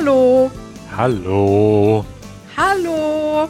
Hallo. 0.00 0.48
Hallo. 0.96 2.04
Hallo. 2.56 3.48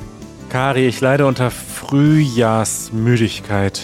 Kari, 0.49 0.87
ich 0.87 0.99
leide 0.99 1.27
unter 1.27 1.51
Frühjahrsmüdigkeit. 1.51 3.83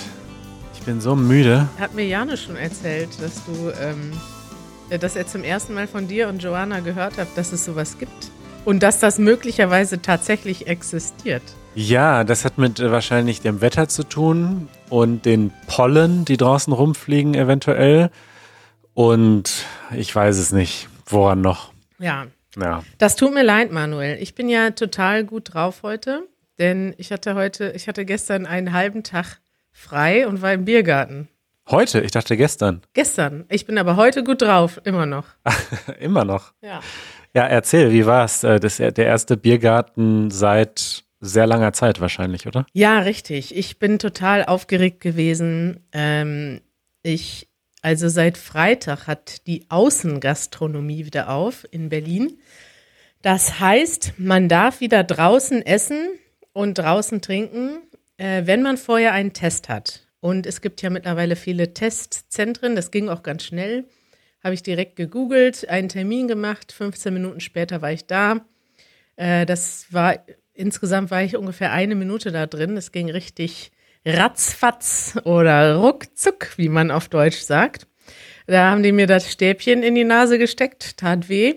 Ich 0.72 0.80
bin 0.80 1.02
so 1.02 1.14
müde. 1.14 1.68
Hat 1.78 1.92
mir 1.92 2.06
Jane 2.06 2.38
schon 2.38 2.56
erzählt, 2.56 3.10
dass 3.20 3.44
du, 3.44 3.70
ähm, 3.82 4.12
dass 4.98 5.14
er 5.14 5.26
zum 5.26 5.44
ersten 5.44 5.74
Mal 5.74 5.86
von 5.86 6.08
dir 6.08 6.30
und 6.30 6.42
Joanna 6.42 6.80
gehört 6.80 7.18
hat, 7.18 7.28
dass 7.36 7.52
es 7.52 7.66
sowas 7.66 7.98
gibt. 7.98 8.30
Und 8.64 8.82
dass 8.82 8.98
das 8.98 9.18
möglicherweise 9.18 10.00
tatsächlich 10.00 10.66
existiert. 10.66 11.42
Ja, 11.74 12.24
das 12.24 12.46
hat 12.46 12.56
mit 12.56 12.80
äh, 12.80 12.90
wahrscheinlich 12.90 13.42
dem 13.42 13.60
Wetter 13.60 13.90
zu 13.90 14.04
tun 14.04 14.70
und 14.88 15.26
den 15.26 15.52
Pollen, 15.66 16.24
die 16.24 16.38
draußen 16.38 16.72
rumfliegen 16.72 17.34
eventuell. 17.34 18.10
Und 18.94 19.66
ich 19.94 20.16
weiß 20.16 20.38
es 20.38 20.50
nicht, 20.50 20.88
woran 21.04 21.42
noch. 21.42 21.74
Ja. 21.98 22.24
Ja. 22.60 22.82
Das 22.98 23.16
tut 23.16 23.34
mir 23.34 23.42
leid, 23.42 23.72
Manuel. 23.72 24.16
Ich 24.22 24.34
bin 24.34 24.48
ja 24.48 24.70
total 24.70 25.24
gut 25.24 25.54
drauf 25.54 25.82
heute, 25.82 26.28
denn 26.58 26.94
ich 26.98 27.10
hatte 27.12 27.34
heute, 27.34 27.72
ich 27.74 27.88
hatte 27.88 28.04
gestern 28.04 28.46
einen 28.46 28.72
halben 28.72 29.02
Tag 29.02 29.40
frei 29.72 30.26
und 30.26 30.40
war 30.42 30.52
im 30.52 30.64
Biergarten. 30.64 31.28
Heute? 31.70 32.00
Ich 32.02 32.10
dachte 32.10 32.36
gestern. 32.36 32.82
Gestern. 32.92 33.44
Ich 33.48 33.64
bin 33.66 33.78
aber 33.78 33.96
heute 33.96 34.22
gut 34.22 34.42
drauf, 34.42 34.80
immer 34.84 35.06
noch. 35.06 35.24
Immer 35.98 36.24
noch. 36.24 36.52
Ja. 36.60 36.80
Ja, 37.34 37.46
erzähl, 37.46 37.90
wie 37.90 38.06
war's? 38.06 38.44
Äh, 38.44 38.60
Das 38.60 38.78
ist 38.78 38.96
der 38.98 39.06
erste 39.06 39.36
Biergarten 39.36 40.30
seit 40.30 41.04
sehr 41.20 41.46
langer 41.46 41.72
Zeit 41.72 42.00
wahrscheinlich, 42.00 42.46
oder? 42.46 42.66
Ja, 42.74 42.98
richtig. 42.98 43.56
Ich 43.56 43.78
bin 43.78 43.98
total 43.98 44.44
aufgeregt 44.44 45.00
gewesen. 45.00 45.86
Ähm, 45.92 46.60
ich, 47.02 47.48
also 47.84 48.08
seit 48.08 48.38
Freitag 48.38 49.06
hat 49.06 49.46
die 49.46 49.66
Außengastronomie 49.68 51.04
wieder 51.04 51.28
auf 51.28 51.66
in 51.70 51.90
Berlin. 51.90 52.38
Das 53.20 53.60
heißt, 53.60 54.14
man 54.16 54.48
darf 54.48 54.80
wieder 54.80 55.04
draußen 55.04 55.60
essen 55.60 56.08
und 56.54 56.78
draußen 56.78 57.20
trinken, 57.20 57.82
äh, 58.16 58.46
wenn 58.46 58.62
man 58.62 58.78
vorher 58.78 59.12
einen 59.12 59.34
Test 59.34 59.68
hat. 59.68 60.08
Und 60.20 60.46
es 60.46 60.62
gibt 60.62 60.80
ja 60.80 60.88
mittlerweile 60.88 61.36
viele 61.36 61.74
Testzentren, 61.74 62.74
das 62.74 62.90
ging 62.90 63.10
auch 63.10 63.22
ganz 63.22 63.44
schnell. 63.44 63.84
Habe 64.42 64.54
ich 64.54 64.62
direkt 64.62 64.96
gegoogelt, 64.96 65.68
einen 65.68 65.90
Termin 65.90 66.26
gemacht, 66.26 66.72
15 66.72 67.12
Minuten 67.12 67.40
später 67.40 67.82
war 67.82 67.92
ich 67.92 68.06
da. 68.06 68.46
Äh, 69.16 69.44
das 69.44 69.88
war, 69.90 70.24
insgesamt 70.54 71.10
war 71.10 71.22
ich 71.22 71.36
ungefähr 71.36 71.70
eine 71.70 71.96
Minute 71.96 72.32
da 72.32 72.46
drin. 72.46 72.76
Das 72.76 72.92
ging 72.92 73.10
richtig 73.10 73.72
ratzfatz 74.06 75.18
oder 75.24 75.76
ruckzuck, 75.76 76.56
wie 76.56 76.68
man 76.68 76.90
auf 76.90 77.08
Deutsch 77.08 77.40
sagt. 77.40 77.86
Da 78.46 78.70
haben 78.70 78.82
die 78.82 78.92
mir 78.92 79.06
das 79.06 79.30
Stäbchen 79.30 79.82
in 79.82 79.94
die 79.94 80.04
Nase 80.04 80.38
gesteckt, 80.38 80.98
tat 80.98 81.28
weh. 81.28 81.54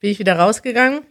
Bin 0.00 0.10
ich 0.10 0.18
wieder 0.18 0.38
rausgegangen. 0.38 1.02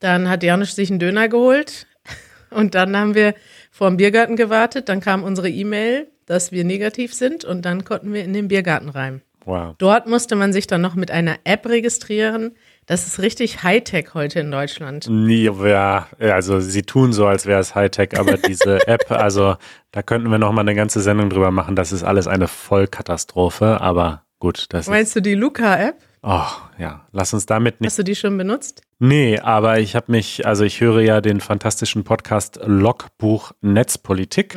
Dann 0.00 0.28
hat 0.28 0.42
Janusz 0.42 0.74
sich 0.74 0.90
einen 0.90 0.98
Döner 0.98 1.28
geholt. 1.28 1.86
Und 2.50 2.74
dann 2.74 2.96
haben 2.96 3.14
wir 3.14 3.34
vor 3.70 3.88
dem 3.88 3.96
Biergarten 3.96 4.36
gewartet. 4.36 4.88
Dann 4.88 5.00
kam 5.00 5.24
unsere 5.24 5.48
E-Mail, 5.48 6.08
dass 6.26 6.52
wir 6.52 6.64
negativ 6.64 7.14
sind. 7.14 7.44
Und 7.44 7.64
dann 7.64 7.84
konnten 7.84 8.12
wir 8.12 8.22
in 8.22 8.32
den 8.32 8.48
Biergarten 8.48 8.88
rein. 8.88 9.22
Wow. 9.44 9.74
Dort 9.78 10.06
musste 10.06 10.36
man 10.36 10.52
sich 10.52 10.66
dann 10.66 10.80
noch 10.80 10.94
mit 10.94 11.10
einer 11.10 11.38
App 11.44 11.66
registrieren. 11.66 12.56
Das 12.86 13.06
ist 13.06 13.18
richtig 13.18 13.62
Hightech 13.62 14.12
heute 14.12 14.40
in 14.40 14.50
Deutschland. 14.50 15.08
Ja, 15.08 16.06
also 16.18 16.60
sie 16.60 16.82
tun 16.82 17.12
so, 17.12 17.26
als 17.26 17.46
wäre 17.46 17.60
es 17.60 17.74
Hightech, 17.74 18.18
aber 18.18 18.36
diese 18.48 18.86
App, 18.86 19.10
also 19.10 19.56
da 19.90 20.02
könnten 20.02 20.30
wir 20.30 20.38
noch 20.38 20.52
mal 20.52 20.60
eine 20.60 20.74
ganze 20.74 21.00
Sendung 21.00 21.30
drüber 21.30 21.50
machen. 21.50 21.76
Das 21.76 21.92
ist 21.92 22.02
alles 22.02 22.26
eine 22.26 22.48
Vollkatastrophe, 22.48 23.80
aber 23.80 24.22
gut, 24.38 24.66
das 24.70 24.82
ist, 24.82 24.90
Meinst 24.90 25.16
du 25.16 25.20
die 25.20 25.34
Luca-App? 25.34 25.96
oh, 26.24 26.46
ja, 26.78 27.06
lass 27.12 27.32
uns 27.34 27.46
damit 27.46 27.80
nicht. 27.80 27.90
Hast 27.90 27.98
du 27.98 28.02
die 28.02 28.14
schon 28.14 28.36
benutzt? 28.36 28.82
Nee, 28.98 29.38
aber 29.38 29.78
ich 29.80 29.94
habe 29.94 30.10
mich, 30.10 30.46
also 30.46 30.64
ich 30.64 30.80
höre 30.80 31.00
ja 31.00 31.20
den 31.20 31.40
fantastischen 31.40 32.04
Podcast 32.04 32.60
Logbuch 32.64 33.52
Netzpolitik. 33.60 34.56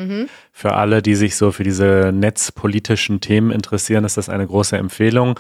Für 0.51 0.74
alle, 0.74 1.01
die 1.01 1.16
sich 1.16 1.35
so 1.35 1.51
für 1.51 1.63
diese 1.63 2.12
netzpolitischen 2.13 3.19
Themen 3.19 3.51
interessieren, 3.51 4.06
ist 4.06 4.18
das 4.18 4.30
eine 4.30 4.47
große 4.47 4.78
Empfehlung. 4.78 5.40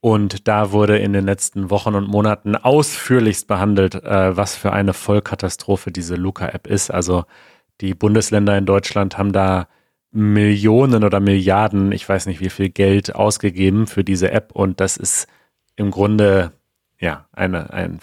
Und 0.00 0.48
da 0.48 0.72
wurde 0.72 0.98
in 0.98 1.12
den 1.12 1.26
letzten 1.26 1.68
Wochen 1.68 1.94
und 1.94 2.08
Monaten 2.08 2.56
ausführlichst 2.56 3.46
behandelt, 3.46 3.94
äh, 3.96 4.36
was 4.36 4.56
für 4.56 4.72
eine 4.72 4.94
Vollkatastrophe 4.94 5.92
diese 5.92 6.14
Luca-App 6.14 6.66
ist. 6.66 6.90
Also 6.90 7.24
die 7.82 7.94
Bundesländer 7.94 8.56
in 8.56 8.66
Deutschland 8.66 9.18
haben 9.18 9.32
da 9.32 9.68
Millionen 10.12 11.04
oder 11.04 11.20
Milliarden, 11.20 11.92
ich 11.92 12.08
weiß 12.08 12.26
nicht 12.26 12.40
wie 12.40 12.50
viel 12.50 12.70
Geld 12.70 13.14
ausgegeben 13.14 13.86
für 13.86 14.02
diese 14.02 14.32
App 14.32 14.52
und 14.52 14.80
das 14.80 14.96
ist 14.96 15.28
im 15.76 15.90
Grunde 15.90 16.52
ja 17.00 17.26
eine, 17.32 17.72
ein 17.72 17.98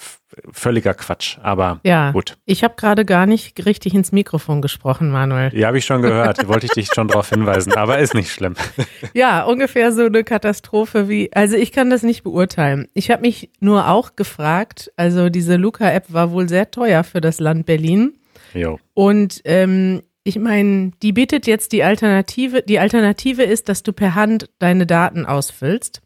völliger 0.52 0.94
Quatsch. 0.94 1.38
Aber 1.42 1.80
Ja. 1.84 2.12
gut. 2.12 2.38
Ich 2.46 2.64
habe 2.64 2.76
gerade 2.76 3.06
gar 3.06 3.26
nicht 3.26 3.66
richtig 3.66 3.94
ins 3.94 4.12
Mikrofon 4.12 4.62
gesprochen, 4.62 5.10
Manuel. 5.10 5.56
Ja, 5.56 5.68
habe 5.68 5.78
ich 5.78 5.86
schon 5.86 6.02
gehört. 6.02 6.48
Wollte 6.48 6.66
ich 6.66 6.74
dich 6.74 6.90
schon 6.94 7.08
darauf 7.08 7.30
hinweisen, 7.30 7.74
aber 7.74 8.00
ist 8.00 8.14
nicht 8.14 8.32
schlimm. 8.32 8.56
Ja, 9.14 9.44
ungefähr 9.44 9.92
so 9.92 10.06
eine 10.06 10.24
Katastrophe 10.24 11.08
wie, 11.10 11.32
also 11.34 11.56
ich 11.56 11.72
kann 11.72 11.90
das 11.90 12.04
nicht 12.04 12.24
beurteilen. 12.24 12.88
Ich 12.94 13.10
habe 13.10 13.22
mich 13.22 13.50
nur 13.60 13.88
auch 13.88 14.16
gefragt, 14.16 14.92
also 14.96 15.30
diese 15.30 15.56
Luca-App 15.56 16.06
war 16.12 16.32
wohl 16.32 16.50
sehr 16.50 16.70
teuer 16.72 17.04
für 17.04 17.22
das 17.22 17.40
Land 17.40 17.66
Berlin. 17.66 18.14
Jo. 18.54 18.80
Und 18.94 19.42
ähm, 19.46 20.02
ich 20.24 20.38
meine, 20.40 20.92
die 21.02 21.14
bietet 21.14 21.48
jetzt 21.48 21.72
die 21.72 21.84
Alternative. 21.84 22.62
Die 22.62 22.80
Alternative 22.80 23.44
ist, 23.44 23.70
dass 23.70 23.82
du 23.84 23.94
per 23.94 24.14
Hand 24.16 24.50
deine 24.60 24.86
Daten 24.86 25.26
ausfüllst. 25.26 26.02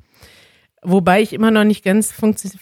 Wobei 0.84 1.22
ich 1.22 1.32
immer 1.32 1.52
noch 1.52 1.64
nicht 1.64 1.84
ganz 1.84 2.12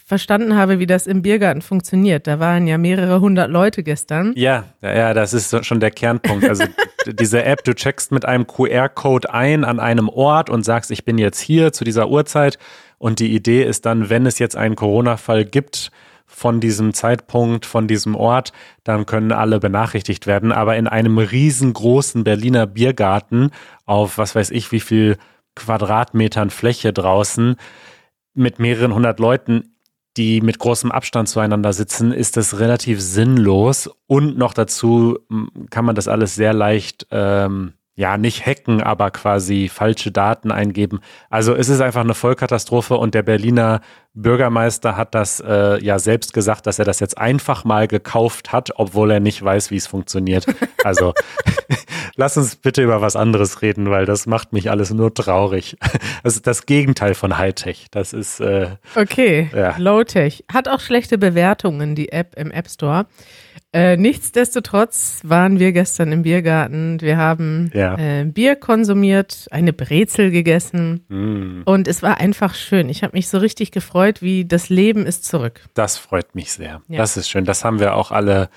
verstanden 0.06 0.57
habe, 0.57 0.80
wie 0.80 0.85
das 0.85 1.07
im 1.07 1.22
Biergarten 1.22 1.62
funktioniert. 1.62 2.28
Da 2.28 2.38
waren 2.38 2.68
ja 2.68 2.78
mehrere 2.78 3.22
hundert 3.22 3.50
Leute 3.50 3.81
gestern. 3.81 4.34
Ja, 4.35 4.66
ja, 4.81 5.13
das 5.13 5.34
ist 5.34 5.66
schon 5.66 5.80
der 5.80 5.91
Kernpunkt. 5.91 6.44
Also 6.44 6.66
diese 7.07 7.44
App, 7.46 7.63
du 7.63 7.74
checkst 7.74 8.12
mit 8.12 8.25
einem 8.25 8.46
QR-Code 8.46 9.34
ein 9.34 9.63
an 9.63 9.80
einem 9.80 10.09
Ort 10.09 10.50
und 10.50 10.66
sagst, 10.66 10.91
ich 10.91 11.06
bin 11.06 11.18
jetzt 11.18 11.40
hier 11.40 11.72
zu 11.72 11.85
dieser 11.85 12.09
Uhrzeit. 12.09 12.59
Und 12.97 13.19
die 13.19 13.34
Idee 13.34 13.63
ist 13.63 13.85
dann, 13.85 14.09
wenn 14.09 14.25
es 14.25 14.38
jetzt 14.38 14.57
einen 14.57 14.75
Corona-Fall 14.75 15.46
gibt 15.46 15.90
von 16.25 16.59
diesem 16.59 16.94
Zeitpunkt, 16.94 17.66
von 17.66 17.88
diesem 17.88 18.16
Ort, 18.16 18.51
dann 18.84 19.06
können 19.06 19.31
alle 19.31 19.62
benachrichtigt 19.62 20.28
werden. 20.28 20.51
Aber 20.51 20.75
in 20.75 20.88
einem 20.88 21.19
riesengroßen 21.19 22.25
Berliner 22.25 22.68
Biergarten 22.68 23.51
auf 23.86 24.18
was 24.18 24.36
weiß 24.36 24.51
ich 24.51 24.74
wie 24.74 24.81
viel 24.81 25.18
Quadratmetern 25.56 26.50
Fläche 26.50 26.91
draußen 26.91 27.56
mit 28.39 28.59
mehreren 28.59 28.94
hundert 28.94 29.19
Leuten 29.19 29.75
die 30.17 30.41
mit 30.41 30.59
großem 30.59 30.91
Abstand 30.91 31.29
zueinander 31.29 31.72
sitzen, 31.72 32.11
ist 32.11 32.35
das 32.35 32.59
relativ 32.59 33.01
sinnlos. 33.01 33.89
Und 34.05 34.38
noch 34.38 34.53
dazu 34.53 35.17
kann 35.69 35.85
man 35.85 35.95
das 35.95 36.09
alles 36.09 36.35
sehr 36.35 36.53
leicht, 36.53 37.07
ähm, 37.09 37.73
ja, 37.99 38.17
nicht 38.17 38.45
hacken, 38.45 38.81
aber 38.81 39.11
quasi 39.11 39.67
falsche 39.67 40.09
Daten 40.09 40.51
eingeben. 40.51 41.01
Also 41.29 41.53
es 41.53 41.67
ist 41.67 41.81
einfach 41.81 41.99
eine 41.99 42.13
Vollkatastrophe 42.13 42.95
und 42.95 43.13
der 43.13 43.23
Berliner 43.23 43.81
Bürgermeister 44.13 44.95
hat 44.95 45.13
das 45.13 45.41
äh, 45.45 45.83
ja 45.83 45.99
selbst 45.99 46.33
gesagt, 46.33 46.65
dass 46.65 46.79
er 46.79 46.85
das 46.85 47.01
jetzt 47.01 47.17
einfach 47.17 47.65
mal 47.65 47.89
gekauft 47.89 48.53
hat, 48.53 48.71
obwohl 48.77 49.11
er 49.11 49.19
nicht 49.19 49.43
weiß, 49.43 49.69
wie 49.71 49.75
es 49.75 49.88
funktioniert. 49.88 50.45
Also 50.85 51.13
lass 52.15 52.38
uns 52.38 52.55
bitte 52.55 52.81
über 52.81 53.01
was 53.01 53.17
anderes 53.17 53.61
reden, 53.61 53.89
weil 53.89 54.05
das 54.05 54.27
macht 54.27 54.53
mich 54.53 54.71
alles 54.71 54.91
nur 54.91 55.13
traurig. 55.13 55.77
Das 56.23 56.35
ist 56.35 56.47
das 56.47 56.65
Gegenteil 56.65 57.15
von 57.15 57.38
Hightech. 57.38 57.88
Das 57.91 58.13
ist 58.13 58.39
äh, 58.39 58.69
Okay, 58.95 59.49
Ja. 59.53 59.75
Low-Tech. 59.77 60.45
Hat 60.51 60.69
auch 60.69 60.79
schlechte 60.79 61.17
Bewertungen, 61.17 61.95
die 61.95 62.13
App 62.13 62.35
im 62.38 62.51
App 62.51 62.69
Store. 62.69 63.07
Äh, 63.71 63.98
nichtsdestotrotz 63.98 65.19
waren 65.24 65.60
wir 65.60 65.71
gestern 65.74 66.12
im 66.12 66.24
Biergarten. 66.24 67.00
Wir 67.01 67.18
haben 67.18 67.69
Ja. 67.74 67.95
äh, 67.98 68.25
Bier 68.25 68.56
konsumiert, 68.56 69.48
eine 69.51 69.74
Brezel 69.74 70.31
gegessen 70.31 71.06
mm, 71.07 71.62
und 71.66 71.88
es 71.88 72.01
war 72.01 72.18
einfach 72.18 72.56
schön. 72.56 72.89
Ich 72.89 73.04
habe 73.04 73.16
mich 73.16 73.30
so 73.30 73.38
richtig 73.38 73.69
gefreut, 73.71 74.24
wie 74.24 74.45
das 74.45 74.69
Leben 74.69 75.06
ist 75.06 75.24
zurück. 75.25 75.62
Das 75.75 75.98
freut 75.98 76.33
mich 76.33 76.51
sehr. 76.51 76.81
Ja. 76.88 76.98
Das 76.98 77.16
ist 77.16 77.30
schön. 77.30 77.45
Das 77.45 77.63
haben 77.63 77.80
wir 77.80 77.94
auch 77.94 78.10
alle 78.12 78.50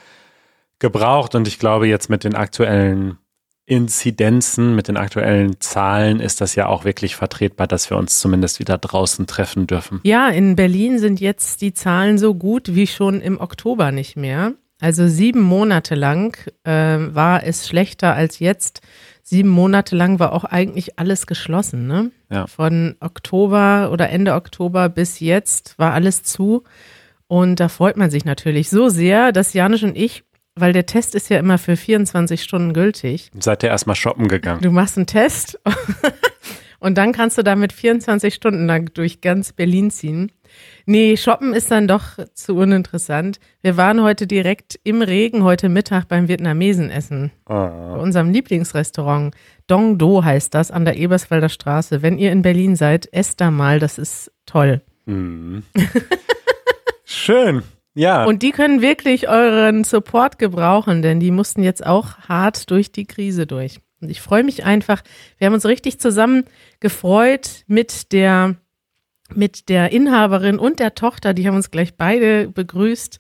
gebraucht 0.78 1.34
und 1.34 1.46
ich 1.46 1.58
glaube 1.58 1.86
jetzt 1.88 2.08
mit 2.08 2.24
den 2.24 2.34
aktuellen 2.34 3.18
Inzidenzen, 3.66 4.74
mit 4.74 4.88
den 4.88 4.96
aktuellen 4.96 5.60
Zahlen 5.60 6.20
ist 6.20 6.40
das 6.40 6.54
ja 6.56 6.66
auch 6.66 6.84
wirklich 6.84 7.16
vertretbar, 7.16 7.66
dass 7.66 7.90
wir 7.90 7.96
uns 7.96 8.18
zumindest 8.18 8.58
wieder 8.60 8.78
draußen 8.78 9.26
treffen 9.26 9.66
dürfen. 9.66 10.00
Ja, 10.02 10.28
in 10.28 10.56
Berlin 10.56 10.98
sind 10.98 11.20
jetzt 11.20 11.60
die 11.60 11.72
Zahlen 11.74 12.18
so 12.18 12.34
gut 12.34 12.74
wie 12.74 12.86
schon 12.86 13.20
im 13.20 13.40
Oktober 13.40 13.92
nicht 13.92 14.16
mehr. 14.16 14.54
Also 14.82 15.06
sieben 15.06 15.42
Monate 15.42 15.94
lang 15.94 16.36
äh, 16.64 16.72
war 16.72 17.44
es 17.44 17.68
schlechter 17.68 18.16
als 18.16 18.40
jetzt. 18.40 18.80
Sieben 19.22 19.48
Monate 19.48 19.94
lang 19.94 20.18
war 20.18 20.32
auch 20.32 20.42
eigentlich 20.42 20.98
alles 20.98 21.28
geschlossen. 21.28 21.86
Ne? 21.86 22.10
Ja. 22.32 22.48
Von 22.48 22.96
Oktober 22.98 23.90
oder 23.92 24.10
Ende 24.10 24.34
Oktober 24.34 24.88
bis 24.88 25.20
jetzt 25.20 25.78
war 25.78 25.92
alles 25.92 26.24
zu. 26.24 26.64
Und 27.28 27.60
da 27.60 27.68
freut 27.68 27.96
man 27.96 28.10
sich 28.10 28.24
natürlich 28.24 28.70
so 28.70 28.88
sehr, 28.88 29.30
dass 29.30 29.52
Janusz 29.52 29.84
und 29.84 29.96
ich, 29.96 30.24
weil 30.56 30.72
der 30.72 30.84
Test 30.84 31.14
ist 31.14 31.30
ja 31.30 31.38
immer 31.38 31.58
für 31.58 31.76
24 31.76 32.42
Stunden 32.42 32.72
gültig. 32.72 33.30
Seid 33.38 33.62
ihr 33.62 33.68
erstmal 33.68 33.94
shoppen 33.94 34.26
gegangen? 34.26 34.62
Du 34.62 34.72
machst 34.72 34.96
einen 34.96 35.06
Test 35.06 35.60
und 36.80 36.98
dann 36.98 37.12
kannst 37.12 37.38
du 37.38 37.44
damit 37.44 37.72
24 37.72 38.34
Stunden 38.34 38.66
lang 38.66 38.92
durch 38.94 39.20
ganz 39.20 39.52
Berlin 39.52 39.92
ziehen. 39.92 40.32
Nee, 40.86 41.16
shoppen 41.16 41.52
ist 41.54 41.70
dann 41.70 41.86
doch 41.86 42.18
zu 42.34 42.56
uninteressant. 42.56 43.38
Wir 43.60 43.76
waren 43.76 44.02
heute 44.02 44.26
direkt 44.26 44.80
im 44.82 45.02
Regen 45.02 45.44
heute 45.44 45.68
Mittag 45.68 46.08
beim 46.08 46.28
Vietnamesen 46.28 46.90
essen. 46.90 47.30
Oh. 47.46 47.54
Bei 47.54 47.98
unserem 47.98 48.30
Lieblingsrestaurant. 48.30 49.34
Dong 49.66 49.98
Do 49.98 50.24
heißt 50.24 50.54
das 50.54 50.70
an 50.70 50.84
der 50.84 50.96
Eberswalder 50.96 51.48
Straße. 51.48 52.02
Wenn 52.02 52.18
ihr 52.18 52.32
in 52.32 52.42
Berlin 52.42 52.76
seid, 52.76 53.08
esst 53.12 53.40
da 53.40 53.50
mal, 53.50 53.78
das 53.78 53.98
ist 53.98 54.32
toll. 54.46 54.82
Mhm. 55.06 55.62
Schön. 57.04 57.62
Ja. 57.94 58.24
Und 58.24 58.42
die 58.42 58.52
können 58.52 58.80
wirklich 58.80 59.28
euren 59.28 59.84
Support 59.84 60.38
gebrauchen, 60.38 61.02
denn 61.02 61.20
die 61.20 61.30
mussten 61.30 61.62
jetzt 61.62 61.84
auch 61.84 62.18
hart 62.28 62.70
durch 62.70 62.90
die 62.90 63.04
Krise 63.04 63.46
durch. 63.46 63.80
Und 64.00 64.10
ich 64.10 64.20
freue 64.20 64.42
mich 64.42 64.64
einfach. 64.64 65.02
Wir 65.38 65.46
haben 65.46 65.54
uns 65.54 65.66
richtig 65.66 66.00
zusammen 66.00 66.44
gefreut 66.80 67.64
mit 67.66 68.12
der 68.12 68.56
mit 69.36 69.68
der 69.68 69.92
Inhaberin 69.92 70.58
und 70.58 70.78
der 70.80 70.94
Tochter, 70.94 71.34
die 71.34 71.46
haben 71.46 71.56
uns 71.56 71.70
gleich 71.70 71.96
beide 71.96 72.48
begrüßt, 72.48 73.18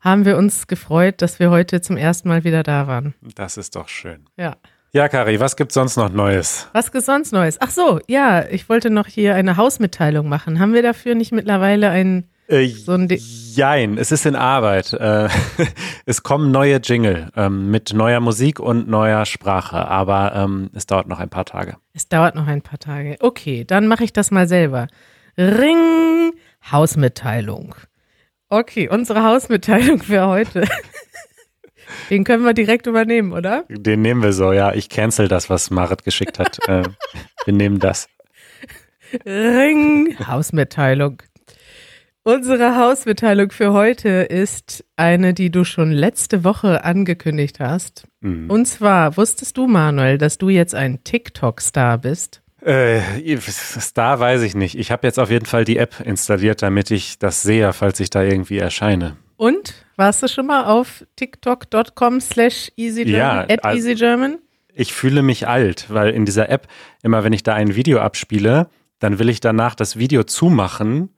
haben 0.00 0.24
wir 0.24 0.36
uns 0.36 0.66
gefreut, 0.66 1.22
dass 1.22 1.38
wir 1.38 1.50
heute 1.50 1.80
zum 1.80 1.96
ersten 1.96 2.28
Mal 2.28 2.44
wieder 2.44 2.62
da 2.62 2.86
waren. 2.86 3.14
das 3.34 3.56
ist 3.56 3.74
doch 3.76 3.88
schön. 3.88 4.26
Ja. 4.36 4.56
Ja, 4.92 5.08
Kari, 5.08 5.40
was 5.40 5.56
gibt's 5.56 5.74
sonst 5.74 5.96
noch 5.96 6.08
Neues? 6.08 6.68
Was 6.72 6.92
gibt's 6.92 7.06
sonst 7.06 7.32
Neues? 7.32 7.56
Ach 7.60 7.70
so, 7.70 7.98
ja, 8.06 8.44
ich 8.48 8.68
wollte 8.68 8.90
noch 8.90 9.08
hier 9.08 9.34
eine 9.34 9.56
Hausmitteilung 9.56 10.28
machen. 10.28 10.60
Haben 10.60 10.72
wir 10.72 10.82
dafür 10.82 11.16
nicht 11.16 11.32
mittlerweile 11.32 11.90
ein 11.90 12.28
Äh, 12.46 12.68
so 12.68 12.92
ein 12.92 13.08
Jein, 13.10 13.98
es 13.98 14.12
ist 14.12 14.24
in 14.24 14.36
Arbeit. 14.36 14.92
Äh, 14.92 15.28
es 16.06 16.22
kommen 16.22 16.52
neue 16.52 16.76
Jingle 16.76 17.30
ähm, 17.34 17.72
mit 17.72 17.92
neuer 17.92 18.20
Musik 18.20 18.60
und 18.60 18.86
neuer 18.86 19.24
Sprache, 19.26 19.88
aber 19.88 20.32
ähm, 20.36 20.70
es 20.74 20.86
dauert 20.86 21.08
noch 21.08 21.18
ein 21.18 21.30
paar 21.30 21.46
Tage. 21.46 21.76
Es 21.92 22.08
dauert 22.08 22.36
noch 22.36 22.46
ein 22.46 22.62
paar 22.62 22.78
Tage. 22.78 23.16
Okay, 23.18 23.64
dann 23.64 23.88
mache 23.88 24.04
ich 24.04 24.12
das 24.12 24.30
mal 24.30 24.46
selber. 24.46 24.86
Ring, 25.36 26.32
Hausmitteilung. 26.70 27.74
Okay, 28.48 28.88
unsere 28.88 29.24
Hausmitteilung 29.24 30.02
für 30.02 30.26
heute. 30.26 30.64
Den 32.10 32.24
können 32.24 32.44
wir 32.44 32.54
direkt 32.54 32.86
übernehmen, 32.86 33.32
oder? 33.32 33.64
Den 33.68 34.02
nehmen 34.02 34.22
wir 34.22 34.32
so, 34.32 34.52
ja. 34.52 34.72
Ich 34.72 34.88
cancel 34.88 35.28
das, 35.28 35.50
was 35.50 35.70
Marit 35.70 36.04
geschickt 36.04 36.38
hat. 36.38 36.58
äh, 36.68 36.84
wir 37.44 37.54
nehmen 37.54 37.78
das. 37.78 38.08
Ring, 39.24 40.16
Hausmitteilung. 40.26 41.22
Unsere 42.26 42.76
Hausmitteilung 42.76 43.50
für 43.50 43.74
heute 43.74 44.08
ist 44.08 44.82
eine, 44.96 45.34
die 45.34 45.50
du 45.50 45.64
schon 45.64 45.92
letzte 45.92 46.42
Woche 46.42 46.82
angekündigt 46.82 47.60
hast. 47.60 48.06
Mhm. 48.20 48.48
Und 48.48 48.66
zwar, 48.66 49.18
wusstest 49.18 49.58
du, 49.58 49.66
Manuel, 49.66 50.16
dass 50.16 50.38
du 50.38 50.48
jetzt 50.48 50.74
ein 50.74 51.04
TikTok-Star 51.04 51.98
bist? 51.98 52.43
Äh, 52.64 53.38
Star 53.40 54.20
weiß 54.20 54.42
ich 54.42 54.54
nicht. 54.54 54.78
Ich 54.78 54.90
habe 54.90 55.06
jetzt 55.06 55.18
auf 55.18 55.30
jeden 55.30 55.46
Fall 55.46 55.64
die 55.64 55.76
App 55.76 56.00
installiert, 56.00 56.62
damit 56.62 56.90
ich 56.90 57.18
das 57.18 57.42
sehe, 57.42 57.72
falls 57.72 58.00
ich 58.00 58.10
da 58.10 58.22
irgendwie 58.22 58.58
erscheine. 58.58 59.16
Und 59.36 59.74
warst 59.96 60.22
du 60.22 60.28
schon 60.28 60.46
mal 60.46 60.64
auf 60.64 61.04
tiktok.com 61.16 62.20
slash 62.20 62.70
easygerman? 62.76 63.48
Ja, 63.50 63.56
also- 63.62 63.78
easygerman? 63.78 64.38
Ich 64.76 64.92
fühle 64.92 65.22
mich 65.22 65.46
alt, 65.46 65.86
weil 65.88 66.10
in 66.10 66.24
dieser 66.24 66.48
App, 66.48 66.66
immer 67.02 67.22
wenn 67.22 67.32
ich 67.32 67.44
da 67.44 67.54
ein 67.54 67.76
Video 67.76 68.00
abspiele, 68.00 68.68
dann 68.98 69.20
will 69.20 69.28
ich 69.28 69.38
danach 69.40 69.76
das 69.76 69.98
Video 69.98 70.24
zumachen, 70.24 71.10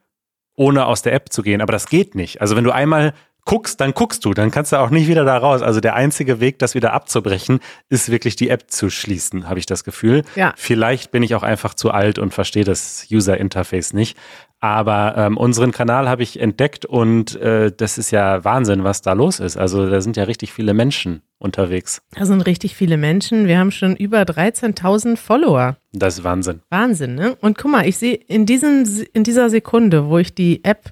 ohne 0.57 0.85
aus 0.85 1.01
der 1.01 1.15
App 1.15 1.33
zu 1.33 1.43
gehen. 1.43 1.63
Aber 1.63 1.73
das 1.73 1.89
geht 1.89 2.15
nicht. 2.15 2.43
Also 2.43 2.55
wenn 2.57 2.65
du 2.65 2.73
einmal 2.73 3.15
guckst, 3.47 3.81
dann 3.81 3.95
guckst 3.95 4.25
du, 4.27 4.35
dann 4.35 4.51
kannst 4.51 4.73
du 4.73 4.77
auch 4.77 4.91
nicht 4.91 5.09
wieder 5.09 5.25
da 5.25 5.39
raus. 5.39 5.63
Also 5.63 5.81
der 5.81 5.95
einzige 5.95 6.41
Weg, 6.41 6.59
das 6.59 6.75
wieder 6.75 6.93
abzubrechen, 6.93 7.61
ist 7.89 8.11
wirklich 8.11 8.37
die 8.37 8.51
App 8.51 8.71
zu 8.71 8.91
schließen, 8.91 9.49
habe 9.49 9.59
ich 9.59 9.65
das 9.65 9.85
Gefühl. 9.85 10.25
Ja. 10.35 10.53
Vielleicht 10.57 11.13
bin 11.13 11.23
ich 11.23 11.35
auch 11.35 11.43
einfach 11.43 11.73
zu 11.73 11.91
alt 11.91 12.19
und 12.19 12.35
verstehe 12.35 12.65
das 12.65 13.07
User 13.11 13.39
Interface 13.39 13.95
nicht. 13.95 14.19
Aber 14.59 15.15
ähm, 15.17 15.37
unseren 15.37 15.71
Kanal 15.71 16.09
habe 16.09 16.23
ich 16.23 16.41
entdeckt 16.41 16.87
und 16.87 17.37
äh, 17.37 17.71
das 17.77 17.99
ist 17.99 18.11
ja 18.11 18.43
Wahnsinn, 18.43 18.85
was 18.85 19.03
da 19.03 19.13
los 19.13 19.39
ist. 19.39 19.57
Also 19.57 19.89
da 19.89 20.01
sind 20.01 20.17
ja 20.17 20.25
richtig 20.25 20.53
viele 20.53 20.75
Menschen 20.75 21.23
unterwegs. 21.39 22.03
Da 22.15 22.25
sind 22.25 22.41
richtig 22.41 22.75
viele 22.75 22.97
Menschen. 22.97 23.47
Wir 23.47 23.59
haben 23.59 23.71
schon 23.71 23.95
über 23.97 24.23
13.000 24.23 25.17
Follower. 25.17 25.77
Das 25.93 26.19
ist 26.19 26.25
Wahnsinn. 26.25 26.63
Wahnsinn, 26.71 27.15
ne? 27.15 27.37
Und 27.41 27.59
guck 27.59 27.71
mal, 27.71 27.87
ich 27.87 27.99
sehe 27.99 28.15
in, 28.15 28.47
in 28.47 29.25
dieser 29.25 29.51
Sekunde, 29.51 30.09
wo 30.09 30.19
ich 30.19 30.35
die 30.35 30.65
App 30.65 30.91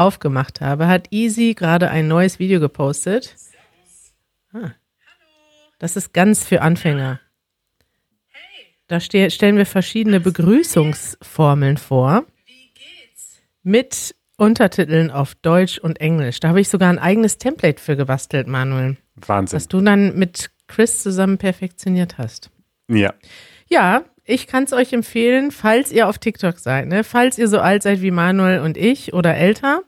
aufgemacht 0.00 0.60
habe, 0.60 0.88
hat 0.88 1.08
Easy 1.10 1.54
gerade 1.54 1.90
ein 1.90 2.08
neues 2.08 2.38
Video 2.38 2.58
gepostet. 2.58 3.36
Ah. 4.52 4.72
Das 5.78 5.96
ist 5.96 6.12
ganz 6.12 6.44
für 6.44 6.62
Anfänger. 6.62 7.20
Da 8.88 8.98
ste 8.98 9.30
stellen 9.30 9.56
wir 9.56 9.66
verschiedene 9.66 10.18
Begrüßungsformeln 10.18 11.76
vor. 11.76 12.24
Mit 13.62 14.16
Untertiteln 14.36 15.10
auf 15.10 15.34
Deutsch 15.36 15.78
und 15.78 16.00
Englisch. 16.00 16.40
Da 16.40 16.48
habe 16.48 16.60
ich 16.60 16.68
sogar 16.68 16.88
ein 16.88 16.98
eigenes 16.98 17.38
Template 17.38 17.80
für 17.80 17.96
gebastelt, 17.96 18.48
Manuel. 18.48 18.96
Wahnsinn. 19.14 19.56
Was 19.56 19.68
du 19.68 19.80
dann 19.80 20.18
mit 20.18 20.50
Chris 20.66 21.02
zusammen 21.02 21.38
perfektioniert 21.38 22.18
hast. 22.18 22.50
Ja. 22.88 23.14
Ja, 23.68 24.04
ich 24.24 24.46
kann 24.46 24.64
es 24.64 24.72
euch 24.72 24.92
empfehlen, 24.92 25.50
falls 25.50 25.92
ihr 25.92 26.08
auf 26.08 26.18
TikTok 26.18 26.58
seid, 26.58 26.88
ne? 26.88 27.04
falls 27.04 27.38
ihr 27.38 27.48
so 27.48 27.60
alt 27.60 27.82
seid 27.82 28.00
wie 28.00 28.10
Manuel 28.10 28.60
und 28.60 28.76
ich 28.76 29.12
oder 29.12 29.36
älter, 29.36 29.82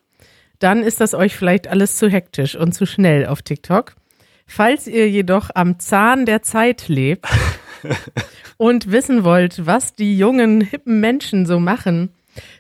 dann 0.62 0.82
ist 0.82 1.00
das 1.00 1.14
euch 1.14 1.36
vielleicht 1.36 1.68
alles 1.68 1.96
zu 1.96 2.08
hektisch 2.08 2.54
und 2.56 2.72
zu 2.72 2.86
schnell 2.86 3.26
auf 3.26 3.42
TikTok. 3.42 3.94
Falls 4.46 4.86
ihr 4.86 5.08
jedoch 5.08 5.50
am 5.54 5.78
Zahn 5.78 6.26
der 6.26 6.42
Zeit 6.42 6.88
lebt 6.88 7.26
und 8.58 8.92
wissen 8.92 9.24
wollt, 9.24 9.66
was 9.66 9.94
die 9.94 10.16
jungen, 10.16 10.60
hippen 10.60 11.00
Menschen 11.00 11.46
so 11.46 11.58
machen, 11.58 12.10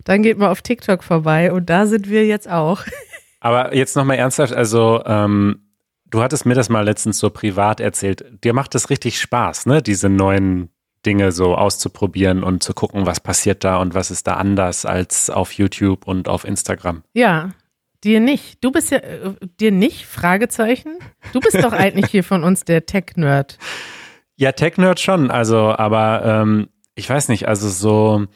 dann 0.04 0.22
geht 0.22 0.38
mal 0.38 0.50
auf 0.50 0.62
TikTok 0.62 1.04
vorbei 1.04 1.52
und 1.52 1.70
da 1.70 1.86
sind 1.86 2.08
wir 2.08 2.26
jetzt 2.26 2.50
auch. 2.50 2.84
Aber 3.40 3.74
jetzt 3.74 3.96
nochmal 3.96 4.18
ernsthaft, 4.18 4.52
also 4.52 5.02
ähm, 5.04 5.66
du 6.06 6.22
hattest 6.22 6.46
mir 6.46 6.54
das 6.54 6.68
mal 6.68 6.84
letztens 6.84 7.18
so 7.18 7.30
privat 7.30 7.80
erzählt. 7.80 8.24
Dir 8.44 8.52
macht 8.52 8.74
es 8.74 8.90
richtig 8.90 9.20
Spaß, 9.20 9.66
ne? 9.66 9.82
Diese 9.82 10.08
neuen 10.08 10.70
Dinge 11.04 11.32
so 11.32 11.56
auszuprobieren 11.56 12.44
und 12.44 12.62
zu 12.62 12.74
gucken, 12.74 13.06
was 13.06 13.18
passiert 13.18 13.64
da 13.64 13.78
und 13.78 13.94
was 13.94 14.12
ist 14.12 14.26
da 14.28 14.34
anders 14.34 14.86
als 14.86 15.30
auf 15.30 15.52
YouTube 15.52 16.06
und 16.06 16.28
auf 16.28 16.44
Instagram. 16.44 17.02
Ja, 17.12 17.50
dir 18.04 18.20
nicht. 18.20 18.62
Du 18.62 18.70
bist 18.72 18.90
ja, 18.90 18.98
äh, 18.98 19.34
dir 19.60 19.72
nicht? 19.72 20.06
Fragezeichen? 20.06 20.98
Du 21.32 21.40
bist 21.40 21.62
doch 21.62 21.72
eigentlich 21.72 22.10
hier 22.10 22.24
von 22.24 22.44
uns 22.44 22.64
der 22.64 22.86
Tech-Nerd. 22.86 23.58
Ja, 24.36 24.52
Tech-Nerd 24.52 25.00
schon, 25.00 25.30
also, 25.30 25.76
aber 25.76 26.22
ähm, 26.24 26.68
ich 26.94 27.08
weiß 27.08 27.28
nicht, 27.28 27.48
also 27.48 27.68
so 27.68 28.26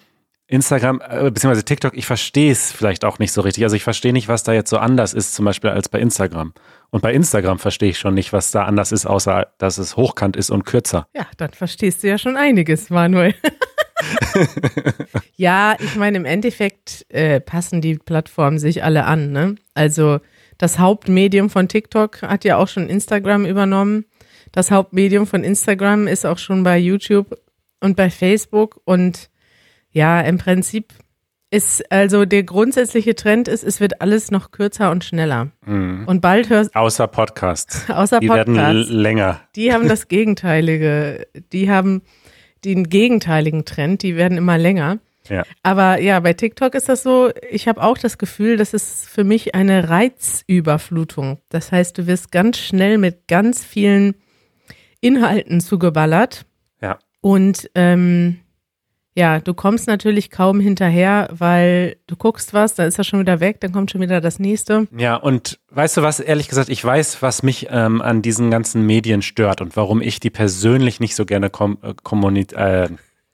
Instagram, 0.48 1.00
äh, 1.00 1.30
beziehungsweise 1.30 1.64
TikTok, 1.64 1.96
ich 1.96 2.06
verstehe 2.06 2.52
es 2.52 2.70
vielleicht 2.70 3.04
auch 3.04 3.18
nicht 3.18 3.32
so 3.32 3.40
richtig. 3.40 3.64
Also 3.64 3.74
ich 3.74 3.82
verstehe 3.82 4.12
nicht, 4.12 4.28
was 4.28 4.44
da 4.44 4.52
jetzt 4.52 4.70
so 4.70 4.78
anders 4.78 5.12
ist, 5.12 5.34
zum 5.34 5.44
Beispiel 5.44 5.70
als 5.70 5.88
bei 5.88 5.98
Instagram. 5.98 6.52
Und 6.90 7.02
bei 7.02 7.12
Instagram 7.12 7.58
verstehe 7.58 7.90
ich 7.90 7.98
schon 7.98 8.14
nicht, 8.14 8.32
was 8.32 8.52
da 8.52 8.64
anders 8.64 8.92
ist, 8.92 9.06
außer 9.06 9.48
dass 9.58 9.78
es 9.78 9.96
hochkant 9.96 10.36
ist 10.36 10.50
und 10.50 10.64
kürzer. 10.64 11.08
Ja, 11.16 11.26
dann 11.36 11.52
verstehst 11.52 12.04
du 12.04 12.08
ja 12.08 12.18
schon 12.18 12.36
einiges, 12.36 12.90
Manuel. 12.90 13.34
ja, 15.36 15.76
ich 15.78 15.96
meine, 15.96 16.16
im 16.18 16.24
Endeffekt 16.24 17.06
äh, 17.08 17.40
passen 17.40 17.80
die 17.80 17.96
Plattformen 17.96 18.58
sich 18.58 18.84
alle 18.84 19.04
an. 19.04 19.32
Ne? 19.32 19.56
Also 19.74 20.20
das 20.58 20.78
Hauptmedium 20.78 21.50
von 21.50 21.68
TikTok 21.68 22.22
hat 22.22 22.44
ja 22.44 22.56
auch 22.56 22.68
schon 22.68 22.88
Instagram 22.88 23.44
übernommen. 23.46 24.04
Das 24.52 24.70
Hauptmedium 24.70 25.26
von 25.26 25.44
Instagram 25.44 26.06
ist 26.06 26.24
auch 26.24 26.38
schon 26.38 26.62
bei 26.62 26.78
YouTube 26.78 27.38
und 27.80 27.96
bei 27.96 28.10
Facebook. 28.10 28.80
Und 28.84 29.30
ja, 29.90 30.20
im 30.20 30.38
Prinzip 30.38 30.92
ist 31.50 31.90
also 31.92 32.24
der 32.24 32.42
grundsätzliche 32.42 33.14
Trend 33.14 33.48
ist, 33.48 33.62
es 33.62 33.80
wird 33.80 34.00
alles 34.00 34.30
noch 34.30 34.50
kürzer 34.50 34.90
und 34.90 35.04
schneller. 35.04 35.52
Und 35.64 36.20
bald 36.20 36.48
hörst 36.50 36.74
Außer 36.74 37.06
Podcasts. 37.06 37.88
außer 37.88 38.20
Die 38.20 38.28
werden 38.28 38.56
Podcasts. 38.56 38.90
länger. 38.90 39.40
Die 39.54 39.72
haben 39.72 39.88
das 39.88 40.08
Gegenteilige. 40.08 41.26
Die 41.52 41.70
haben 41.70 42.02
den 42.66 42.88
gegenteiligen 42.88 43.64
Trend. 43.64 44.02
Die 44.02 44.16
werden 44.16 44.38
immer 44.38 44.58
länger. 44.58 44.98
Ja. 45.28 45.44
Aber 45.62 46.00
ja, 46.00 46.20
bei 46.20 46.32
TikTok 46.34 46.74
ist 46.74 46.88
das 46.88 47.02
so, 47.02 47.30
ich 47.50 47.68
habe 47.68 47.82
auch 47.82 47.98
das 47.98 48.18
Gefühl, 48.18 48.56
das 48.56 48.74
ist 48.74 49.08
für 49.08 49.24
mich 49.24 49.54
eine 49.54 49.88
Reizüberflutung. 49.88 51.38
Das 51.48 51.72
heißt, 51.72 51.98
du 51.98 52.06
wirst 52.06 52.30
ganz 52.30 52.58
schnell 52.58 52.98
mit 52.98 53.26
ganz 53.26 53.64
vielen 53.64 54.14
Inhalten 55.00 55.60
zugeballert. 55.60 56.46
Ja. 56.80 56.98
Und 57.20 57.70
ähm, 57.74 58.38
ja, 59.16 59.40
du 59.40 59.54
kommst 59.54 59.86
natürlich 59.86 60.30
kaum 60.30 60.60
hinterher, 60.60 61.28
weil 61.32 61.96
du 62.06 62.16
guckst 62.16 62.52
was, 62.52 62.74
dann 62.74 62.86
ist 62.86 62.98
das 62.98 63.06
schon 63.06 63.20
wieder 63.20 63.40
weg, 63.40 63.60
dann 63.60 63.72
kommt 63.72 63.90
schon 63.90 64.02
wieder 64.02 64.20
das 64.20 64.38
nächste. 64.38 64.86
Ja, 64.94 65.16
und 65.16 65.58
weißt 65.70 65.96
du 65.96 66.02
was, 66.02 66.20
ehrlich 66.20 66.48
gesagt, 66.48 66.68
ich 66.68 66.84
weiß, 66.84 67.22
was 67.22 67.42
mich 67.42 67.68
ähm, 67.70 68.02
an 68.02 68.20
diesen 68.20 68.50
ganzen 68.50 68.84
Medien 68.84 69.22
stört 69.22 69.62
und 69.62 69.74
warum 69.74 70.02
ich 70.02 70.20
die 70.20 70.28
persönlich 70.28 71.00
nicht 71.00 71.16
so 71.16 71.24
gerne 71.24 71.48
kom 71.48 71.78
äh, 71.82 72.82
äh, 72.84 72.88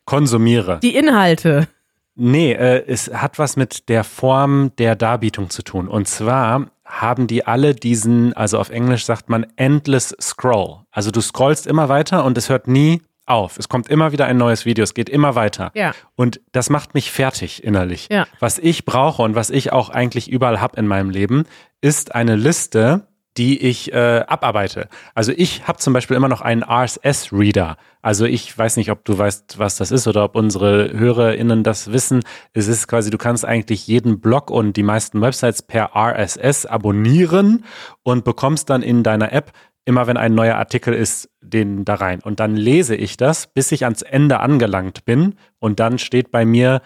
konsumiere. 0.05 0.79
Die 0.81 0.95
Inhalte. 0.95 1.67
Nee, 2.15 2.53
äh, 2.53 2.85
es 2.87 3.13
hat 3.13 3.41
was 3.41 3.57
mit 3.57 3.89
der 3.89 4.05
Form 4.05 4.71
der 4.79 4.95
Darbietung 4.95 5.51
zu 5.51 5.63
tun. 5.63 5.89
Und 5.89 6.07
zwar 6.07 6.67
haben 6.85 7.27
die 7.27 7.45
alle 7.45 7.75
diesen, 7.75 8.35
also 8.35 8.61
auf 8.61 8.71
Englisch 8.71 9.05
sagt 9.05 9.29
man 9.29 9.47
endless 9.57 10.15
scroll. 10.21 10.81
Also 10.93 11.11
du 11.11 11.21
scrollst 11.21 11.67
immer 11.67 11.89
weiter 11.89 12.25
und 12.25 12.39
es 12.39 12.49
hört 12.49 12.69
nie 12.69 13.03
auf. 13.33 13.59
Es 13.59 13.69
kommt 13.69 13.89
immer 13.89 14.13
wieder 14.13 14.27
ein 14.27 14.37
neues 14.37 14.65
Video, 14.65 14.85
es 14.85 14.95
geht 14.95 15.09
immer 15.09 15.35
weiter. 15.35 15.73
Ja. 15.75 15.95
Und 16.15 16.41
das 16.53 16.71
macht 16.71 16.95
mich 16.95 17.11
fertig 17.11 17.65
innerlich. 17.65 18.09
Ja. 18.11 18.27
Was 18.39 18.59
ich 18.59 18.85
brauche 18.85 19.23
und 19.23 19.35
was 19.35 19.51
ich 19.51 19.73
auch 19.73 19.89
eigentlich 19.89 20.31
überall 20.31 20.61
habe 20.61 20.77
in 20.79 20.87
meinem 20.87 21.11
Leben, 21.11 21.45
ist 21.81 22.15
eine 22.15 22.37
Liste, 22.37 23.07
die 23.37 23.59
ich 23.63 23.93
äh, 23.93 24.25
abarbeite. 24.27 24.89
Also 25.15 25.33
ich 25.35 25.67
habe 25.67 25.79
zum 25.79 25.95
Beispiel 25.95 26.17
immer 26.17 26.29
noch 26.29 26.43
einen 26.43 26.63
RSS-Reader. 26.63 27.77
Also 28.03 28.27
ich 28.27 28.57
weiß 28.57 28.77
nicht, 28.77 28.91
ob 28.91 29.05
du 29.05 29.17
weißt, 29.17 29.59
was 29.59 29.77
das 29.77 29.91
ist 29.91 30.07
oder 30.07 30.25
ob 30.25 30.37
unsere 30.37 30.93
HörerInnen 30.93 31.63
das 31.63 31.93
wissen. 31.93 32.23
Es 32.53 32.69
ist 32.69 32.89
quasi, 32.89 33.11
du 33.11 33.17
kannst 33.17 33.45
eigentlich 33.45 33.87
jeden 33.87 34.21
Blog 34.21 34.51
und 34.51 34.77
die 34.77 34.83
meisten 34.83 35.21
Websites 35.23 35.63
per 35.63 35.93
RSS 35.97 36.67
abonnieren 36.67 37.65
und 38.03 38.25
bekommst 38.25 38.69
dann 38.69 38.83
in 38.83 39.03
deiner 39.03 39.33
App 39.33 39.53
immer 39.85 40.07
wenn 40.07 40.17
ein 40.17 40.35
neuer 40.35 40.57
Artikel 40.57 40.95
ist, 40.95 41.29
den 41.41 41.85
da 41.85 41.95
rein. 41.95 42.21
Und 42.21 42.41
dann 42.41 42.57
lese 42.57 42.95
ich 42.95 43.17
das, 43.17 43.47
bis 43.47 43.73
ich 43.73 43.85
ans 43.85 44.03
Ende 44.03 44.41
angelangt 44.41 45.05
bin. 45.05 45.35
Und 45.59 45.81
dann 45.81 45.99
steht 45.99 46.31
bei 46.31 46.45
mir 46.45 46.83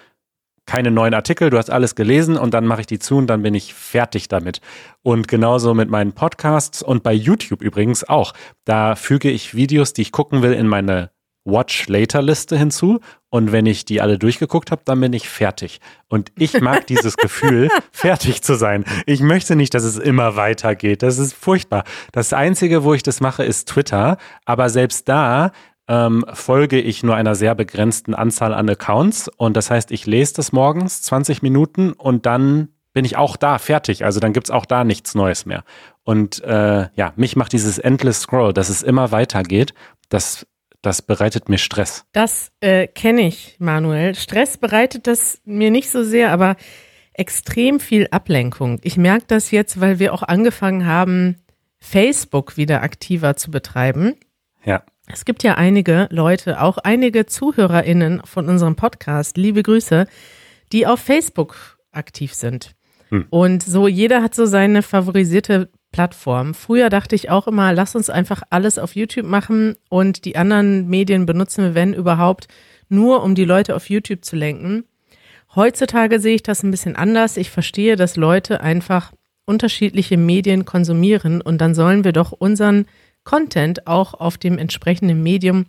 keine 0.67 0.91
neuen 0.91 1.15
Artikel, 1.15 1.49
du 1.49 1.59
hast 1.59 1.71
alles 1.71 1.95
gelesen 1.95 2.37
und 2.37 2.53
dann 2.53 2.67
mache 2.67 2.81
ich 2.81 2.87
die 2.89 2.99
zu 2.99 3.17
und 3.17 3.29
dann 3.29 3.43
bin 3.43 3.55
ich 3.55 3.73
fertig 3.73 4.27
damit. 4.27 4.61
Und 5.03 5.29
genauso 5.29 5.75
mit 5.75 5.89
meinen 5.89 6.13
Podcasts 6.13 6.83
und 6.83 7.05
bei 7.05 7.13
YouTube 7.13 7.63
übrigens 7.63 8.03
auch. 8.03 8.33
Da 8.65 8.97
füge 8.97 9.31
ich 9.31 9.55
Videos, 9.55 9.93
die 9.93 10.03
ich 10.03 10.13
gucken 10.13 10.43
will, 10.43 10.53
in 10.53 10.67
meine 10.67 11.11
Watch 11.47 11.89
Later 11.89 12.21
Liste 12.21 12.59
hinzu 12.59 13.01
und 13.31 13.53
wenn 13.53 13.67
ich 13.67 13.85
die 13.85 14.01
alle 14.01 14.19
durchgeguckt 14.19 14.71
habe, 14.71 14.83
dann 14.85 15.01
bin 15.01 15.13
ich 15.13 15.29
fertig. 15.29 15.81
Und 16.09 16.33
ich 16.37 16.61
mag 16.61 16.87
dieses 16.89 17.17
Gefühl, 17.17 17.69
fertig 17.93 18.43
zu 18.43 18.55
sein. 18.55 18.85
Ich 19.07 19.21
möchte 19.21 19.57
nicht, 19.57 19.73
dass 19.75 19.85
es 19.85 19.97
immer 19.97 20.37
weitergeht. 20.37 21.03
Das 21.03 21.19
ist 21.19 21.35
furchtbar. 21.35 21.85
Das 22.13 22.33
Einzige, 22.33 22.85
wo 22.85 22.95
ich 22.95 23.03
das 23.03 23.21
mache, 23.21 23.45
ist 23.45 23.69
Twitter. 23.69 24.19
Aber 24.45 24.69
selbst 24.69 25.09
da 25.09 25.53
ähm, 25.89 26.25
folge 26.33 26.81
ich 26.81 27.03
nur 27.03 27.15
einer 27.15 27.35
sehr 27.35 27.55
begrenzten 27.55 28.15
Anzahl 28.15 28.53
an 28.53 28.69
Accounts. 28.69 29.29
Und 29.37 29.57
das 29.57 29.71
heißt, 29.71 29.93
ich 29.93 30.07
lese 30.07 30.35
das 30.35 30.53
morgens 30.53 31.03
20 31.03 31.43
Minuten 31.43 31.93
und 31.93 32.27
dann 32.27 32.69
bin 32.93 33.05
ich 33.05 33.17
auch 33.17 33.37
da 33.37 33.59
fertig. 33.59 34.05
Also 34.05 34.21
dann 34.21 34.33
gibt's 34.33 34.51
auch 34.51 34.65
da 34.65 34.83
nichts 34.83 35.15
Neues 35.15 35.45
mehr. 35.45 35.65
Und 36.03 36.43
äh, 36.43 36.89
ja, 36.95 37.13
mich 37.17 37.37
macht 37.37 37.53
dieses 37.53 37.79
Endless 37.79 38.23
Scroll, 38.23 38.55
dass 38.55 38.71
es 38.71 38.83
immer 38.83 39.13
weitergeht. 39.13 39.75
Das 40.09 40.47
das 40.87 41.03
bereitet 41.03 41.49
mir 41.49 41.59
Stress. 41.59 42.05
Das 42.13 42.53
äh, 42.61 42.87
kenne 42.87 43.23
ich, 43.23 43.57
Manuel. 43.59 44.15
Stress 44.15 44.57
bereitet 44.57 45.09
das 45.09 45.41
mir 45.45 45.73
nicht 45.73 45.91
so 45.91 46.05
sehr, 46.05 46.31
aber 46.31 46.55
extrem 47.13 47.81
viel 47.81 48.07
Ablenkung. 48.13 48.79
Ich 48.85 48.97
merke 48.97 49.25
das 49.27 49.51
jetzt, 49.51 49.81
weil 49.81 49.99
wir 49.99 50.15
auch 50.15 50.23
angefangen 50.23 50.87
haben, 50.87 51.37
Facebook 51.81 52.57
wieder 52.57 52.83
aktiver 52.83 53.35
zu 53.37 53.51
betreiben. 53.51 54.15
Ja. 54.65 54.85
Es 55.09 55.25
gibt 55.25 55.43
ja 55.43 55.57
einige 55.57 56.07
Leute, 56.11 56.61
auch 56.61 56.79
einige 56.79 57.27
ZuhörerInnen 57.27 58.23
von 58.25 58.49
unserem 58.49 58.77
Podcast, 58.77 59.37
liebe 59.37 59.65
Grüße, 59.65 60.07
die 60.73 60.87
auf 60.87 61.01
Facebook 61.01 61.79
aktiv 61.91 62.33
sind. 62.33 62.77
Hm. 63.09 63.27
Und 63.31 63.63
so 63.65 63.89
jeder 63.89 64.23
hat 64.23 64.37
so 64.37 64.47
seine 64.47 64.83
favorisierte 64.83 65.69
Plattform. 65.93 66.55
Früher 66.55 66.91
dachte 66.91 67.15
ich 67.15 67.31
auch 67.31 67.47
immer, 67.47 67.73
lass 67.73 67.97
uns 67.97 68.11
einfach 68.11 68.43
alles 68.51 68.79
auf 68.79 68.97
YouTube 68.97 69.27
machen 69.27 69.77
und 69.89 70.25
die 70.25 70.37
anderen 70.37 70.89
Medien 70.89 71.27
benutzen 71.27 71.65
wir, 71.65 71.75
wenn 71.75 71.95
überhaupt, 71.95 72.49
nur 72.89 73.23
um 73.23 73.35
die 73.35 73.45
Leute 73.45 73.75
auf 73.75 73.89
YouTube 73.89 74.25
zu 74.25 74.37
lenken. 74.37 74.85
Heutzutage 75.55 76.21
sehe 76.21 76.35
ich 76.35 76.43
das 76.43 76.63
ein 76.63 76.71
bisschen 76.71 76.97
anders. 76.97 77.37
Ich 77.37 77.51
verstehe, 77.51 77.97
dass 77.97 78.17
Leute 78.17 78.61
einfach 78.61 79.13
unterschiedliche 79.47 80.17
Medien 80.17 80.65
konsumieren 80.65 81.41
und 81.41 81.59
dann 81.61 81.75
sollen 81.75 82.05
wir 82.05 82.13
doch 82.13 82.33
unseren 82.33 82.87
Content 83.25 83.87
auch 83.87 84.15
auf 84.15 84.39
dem 84.39 84.59
entsprechenden 84.59 85.23
Medium 85.23 85.67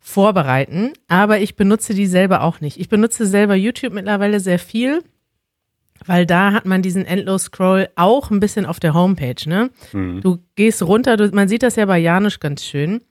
vorbereiten. 0.00 0.92
Aber 1.08 1.38
ich 1.38 1.54
benutze 1.54 1.94
die 1.94 2.06
selber 2.06 2.42
auch 2.42 2.60
nicht. 2.60 2.80
Ich 2.80 2.88
benutze 2.88 3.26
selber 3.26 3.54
YouTube 3.54 3.92
mittlerweile 3.92 4.40
sehr 4.40 4.58
viel 4.58 5.04
weil 6.06 6.26
da 6.26 6.52
hat 6.52 6.66
man 6.66 6.82
diesen 6.82 7.04
Endlos-Scroll 7.04 7.88
auch 7.96 8.30
ein 8.30 8.40
bisschen 8.40 8.66
auf 8.66 8.80
der 8.80 8.94
Homepage, 8.94 9.48
ne? 9.48 9.70
Mhm. 9.92 10.20
Du 10.20 10.38
gehst 10.54 10.82
runter, 10.82 11.16
du, 11.16 11.28
man 11.34 11.48
sieht 11.48 11.62
das 11.62 11.76
ja 11.76 11.86
bei 11.86 11.98
Janusz 11.98 12.40
ganz 12.40 12.64
schön. 12.64 13.02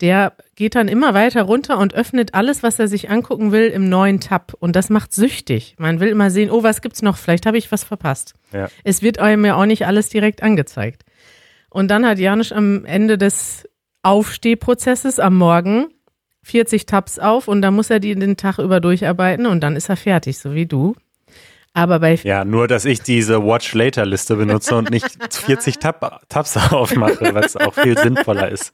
Der 0.00 0.32
geht 0.56 0.74
dann 0.74 0.88
immer 0.88 1.14
weiter 1.14 1.42
runter 1.42 1.78
und 1.78 1.94
öffnet 1.94 2.34
alles, 2.34 2.64
was 2.64 2.78
er 2.80 2.88
sich 2.88 3.10
angucken 3.10 3.52
will, 3.52 3.68
im 3.68 3.88
neuen 3.88 4.18
Tab. 4.18 4.52
Und 4.58 4.74
das 4.74 4.90
macht 4.90 5.12
süchtig. 5.12 5.76
Man 5.78 6.00
will 6.00 6.08
immer 6.08 6.30
sehen, 6.30 6.50
oh, 6.50 6.64
was 6.64 6.82
gibt's 6.82 7.00
noch? 7.00 7.16
Vielleicht 7.16 7.46
habe 7.46 7.58
ich 7.58 7.70
was 7.70 7.84
verpasst. 7.84 8.34
Ja. 8.52 8.68
Es 8.82 9.02
wird 9.02 9.20
einem 9.20 9.44
ja 9.44 9.54
auch 9.54 9.66
nicht 9.66 9.86
alles 9.86 10.08
direkt 10.08 10.42
angezeigt. 10.42 11.04
Und 11.70 11.88
dann 11.92 12.04
hat 12.06 12.18
Janusz 12.18 12.50
am 12.50 12.84
Ende 12.84 13.18
des 13.18 13.68
Aufstehprozesses 14.02 15.20
am 15.20 15.36
Morgen 15.38 15.86
40 16.44 16.86
Tabs 16.86 17.18
auf 17.18 17.48
und 17.48 17.62
dann 17.62 17.74
muss 17.74 17.90
er 17.90 18.00
die 18.00 18.14
den 18.14 18.36
Tag 18.36 18.58
über 18.58 18.80
durcharbeiten 18.80 19.46
und 19.46 19.60
dann 19.60 19.76
ist 19.76 19.88
er 19.88 19.96
fertig, 19.96 20.38
so 20.38 20.54
wie 20.54 20.66
du. 20.66 20.94
Aber 21.74 21.98
bei 21.98 22.14
ja, 22.14 22.44
nur 22.44 22.68
dass 22.68 22.84
ich 22.84 23.02
diese 23.02 23.44
Watch 23.44 23.74
Later 23.74 24.06
Liste 24.06 24.36
benutze 24.36 24.76
und 24.76 24.90
nicht 24.90 25.06
40 25.28 25.78
Tab 25.80 26.28
Tabs 26.28 26.56
aufmache, 26.72 27.34
was 27.34 27.56
auch 27.56 27.74
viel 27.74 27.98
sinnvoller 27.98 28.48
ist. 28.48 28.72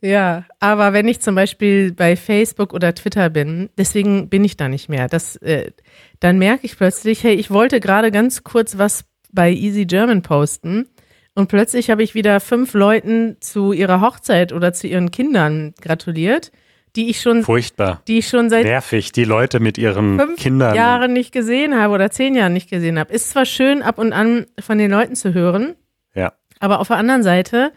Ja, 0.00 0.44
aber 0.58 0.92
wenn 0.92 1.06
ich 1.06 1.20
zum 1.20 1.34
Beispiel 1.34 1.92
bei 1.92 2.16
Facebook 2.16 2.72
oder 2.72 2.94
Twitter 2.94 3.28
bin, 3.30 3.68
deswegen 3.76 4.28
bin 4.28 4.44
ich 4.44 4.56
da 4.56 4.68
nicht 4.68 4.88
mehr. 4.88 5.08
Das, 5.08 5.36
äh, 5.36 5.72
dann 6.20 6.38
merke 6.38 6.64
ich 6.66 6.78
plötzlich, 6.78 7.24
hey, 7.24 7.34
ich 7.34 7.50
wollte 7.50 7.78
gerade 7.78 8.10
ganz 8.10 8.42
kurz 8.42 8.78
was 8.78 9.04
bei 9.30 9.52
Easy 9.52 9.84
German 9.84 10.22
posten 10.22 10.88
und 11.34 11.48
plötzlich 11.48 11.90
habe 11.90 12.02
ich 12.02 12.14
wieder 12.14 12.40
fünf 12.40 12.74
Leuten 12.74 13.36
zu 13.40 13.72
ihrer 13.72 14.00
Hochzeit 14.00 14.52
oder 14.52 14.72
zu 14.72 14.86
ihren 14.86 15.10
Kindern 15.10 15.74
gratuliert 15.80 16.52
die 16.98 17.08
ich 17.10 17.20
schon 17.20 17.44
furchtbar, 17.44 18.02
die 18.08 18.18
ich 18.18 18.28
schon 18.28 18.50
seit 18.50 18.64
nervig, 18.64 19.12
die 19.12 19.24
Leute 19.24 19.60
mit 19.60 19.78
ihren 19.78 20.18
fünf 20.18 20.40
Kindern 20.40 20.74
Jahren 20.74 21.12
nicht 21.12 21.30
gesehen 21.32 21.80
habe 21.80 21.94
oder 21.94 22.10
zehn 22.10 22.34
Jahren 22.34 22.52
nicht 22.52 22.68
gesehen 22.68 22.98
habe. 22.98 23.12
Ist 23.12 23.30
zwar 23.30 23.46
schön 23.46 23.82
ab 23.82 23.98
und 23.98 24.12
an 24.12 24.46
von 24.58 24.78
den 24.78 24.90
Leuten 24.90 25.14
zu 25.14 25.32
hören, 25.32 25.76
ja, 26.14 26.32
aber 26.58 26.80
auf 26.80 26.88
der 26.88 26.96
anderen 26.96 27.22
Seite 27.22 27.72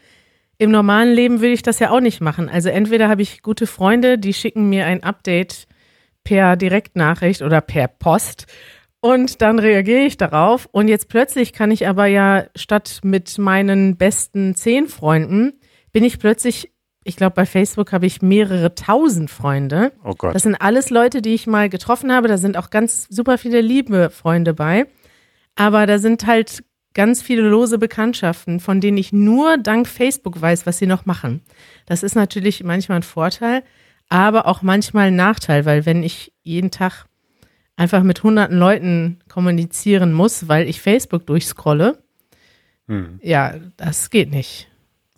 im 0.57 0.71
normalen 0.71 1.13
Leben 1.13 1.39
würde 1.39 1.53
ich 1.53 1.61
das 1.61 1.77
ja 1.77 1.91
auch 1.91 1.99
nicht 1.99 2.19
machen. 2.19 2.49
Also 2.49 2.69
entweder 2.69 3.09
habe 3.09 3.21
ich 3.21 3.43
gute 3.43 3.67
Freunde, 3.67 4.17
die 4.17 4.33
schicken 4.33 4.69
mir 4.69 4.87
ein 4.87 5.03
Update 5.03 5.67
per 6.23 6.55
Direktnachricht 6.55 7.43
oder 7.43 7.61
per 7.61 7.87
Post 7.87 8.47
und 9.01 9.43
dann 9.43 9.59
reagiere 9.59 10.01
ich 10.01 10.17
darauf. 10.17 10.67
Und 10.71 10.87
jetzt 10.87 11.09
plötzlich 11.09 11.53
kann 11.53 11.69
ich 11.69 11.87
aber 11.87 12.07
ja 12.07 12.45
statt 12.55 13.01
mit 13.03 13.37
meinen 13.37 13.97
besten 13.97 14.55
zehn 14.55 14.87
Freunden, 14.87 15.53
bin 15.91 16.03
ich 16.03 16.17
plötzlich 16.19 16.71
ich 17.03 17.15
glaube, 17.15 17.33
bei 17.33 17.45
Facebook 17.45 17.93
habe 17.93 18.05
ich 18.05 18.21
mehrere 18.21 18.75
tausend 18.75 19.31
Freunde. 19.31 19.91
Oh 20.03 20.13
Gott. 20.13 20.35
Das 20.35 20.43
sind 20.43 20.55
alles 20.55 20.89
Leute, 20.89 21.21
die 21.21 21.33
ich 21.33 21.47
mal 21.47 21.67
getroffen 21.67 22.11
habe. 22.11 22.27
Da 22.27 22.37
sind 22.37 22.57
auch 22.57 22.69
ganz 22.69 23.07
super 23.09 23.37
viele 23.37 23.61
liebe 23.61 24.09
Freunde 24.11 24.53
bei. 24.53 24.85
Aber 25.55 25.87
da 25.87 25.97
sind 25.97 26.27
halt 26.27 26.63
ganz 26.93 27.21
viele 27.21 27.41
lose 27.41 27.77
Bekanntschaften, 27.77 28.59
von 28.59 28.81
denen 28.81 28.97
ich 28.97 29.13
nur 29.13 29.57
dank 29.57 29.87
Facebook 29.87 30.39
weiß, 30.39 30.65
was 30.65 30.77
sie 30.77 30.87
noch 30.87 31.05
machen. 31.05 31.41
Das 31.85 32.03
ist 32.03 32.15
natürlich 32.15 32.63
manchmal 32.63 32.99
ein 32.99 33.03
Vorteil, 33.03 33.63
aber 34.09 34.45
auch 34.45 34.61
manchmal 34.61 35.07
ein 35.07 35.15
Nachteil, 35.15 35.65
weil 35.65 35.85
wenn 35.85 36.03
ich 36.03 36.33
jeden 36.43 36.69
Tag 36.69 37.05
einfach 37.77 38.03
mit 38.03 38.23
hunderten 38.23 38.57
Leuten 38.57 39.19
kommunizieren 39.29 40.13
muss, 40.13 40.47
weil 40.47 40.67
ich 40.67 40.81
Facebook 40.81 41.25
durchscrolle, 41.25 41.97
hm. 42.87 43.19
ja, 43.23 43.55
das 43.77 44.09
geht 44.09 44.29
nicht. 44.29 44.70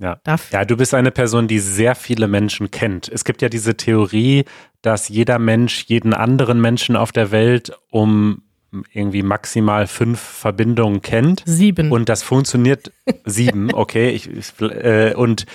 Ja. 0.03 0.19
ja, 0.51 0.65
du 0.65 0.75
bist 0.75 0.93
eine 0.93 1.11
Person, 1.11 1.47
die 1.47 1.59
sehr 1.59 1.95
viele 1.95 2.27
Menschen 2.27 2.71
kennt. 2.71 3.07
Es 3.07 3.23
gibt 3.23 3.41
ja 3.41 3.47
diese 3.47 3.77
Theorie, 3.77 4.43
dass 4.81 5.07
jeder 5.07 5.39
Mensch 5.39 5.85
jeden 5.85 6.13
anderen 6.13 6.59
Menschen 6.59 6.97
auf 6.97 7.13
der 7.13 7.31
Welt 7.31 7.71
um 7.89 8.43
irgendwie 8.91 9.23
maximal 9.23 9.87
fünf 9.87 10.19
Verbindungen 10.19 11.01
kennt. 11.01 11.43
Sieben. 11.45 11.91
Und 11.91 12.09
das 12.09 12.21
funktioniert 12.21 12.91
sieben, 13.25 13.73
okay. 13.73 14.09
Ich, 14.09 14.29
ich, 14.29 14.59
äh, 14.59 15.13
und 15.15 15.45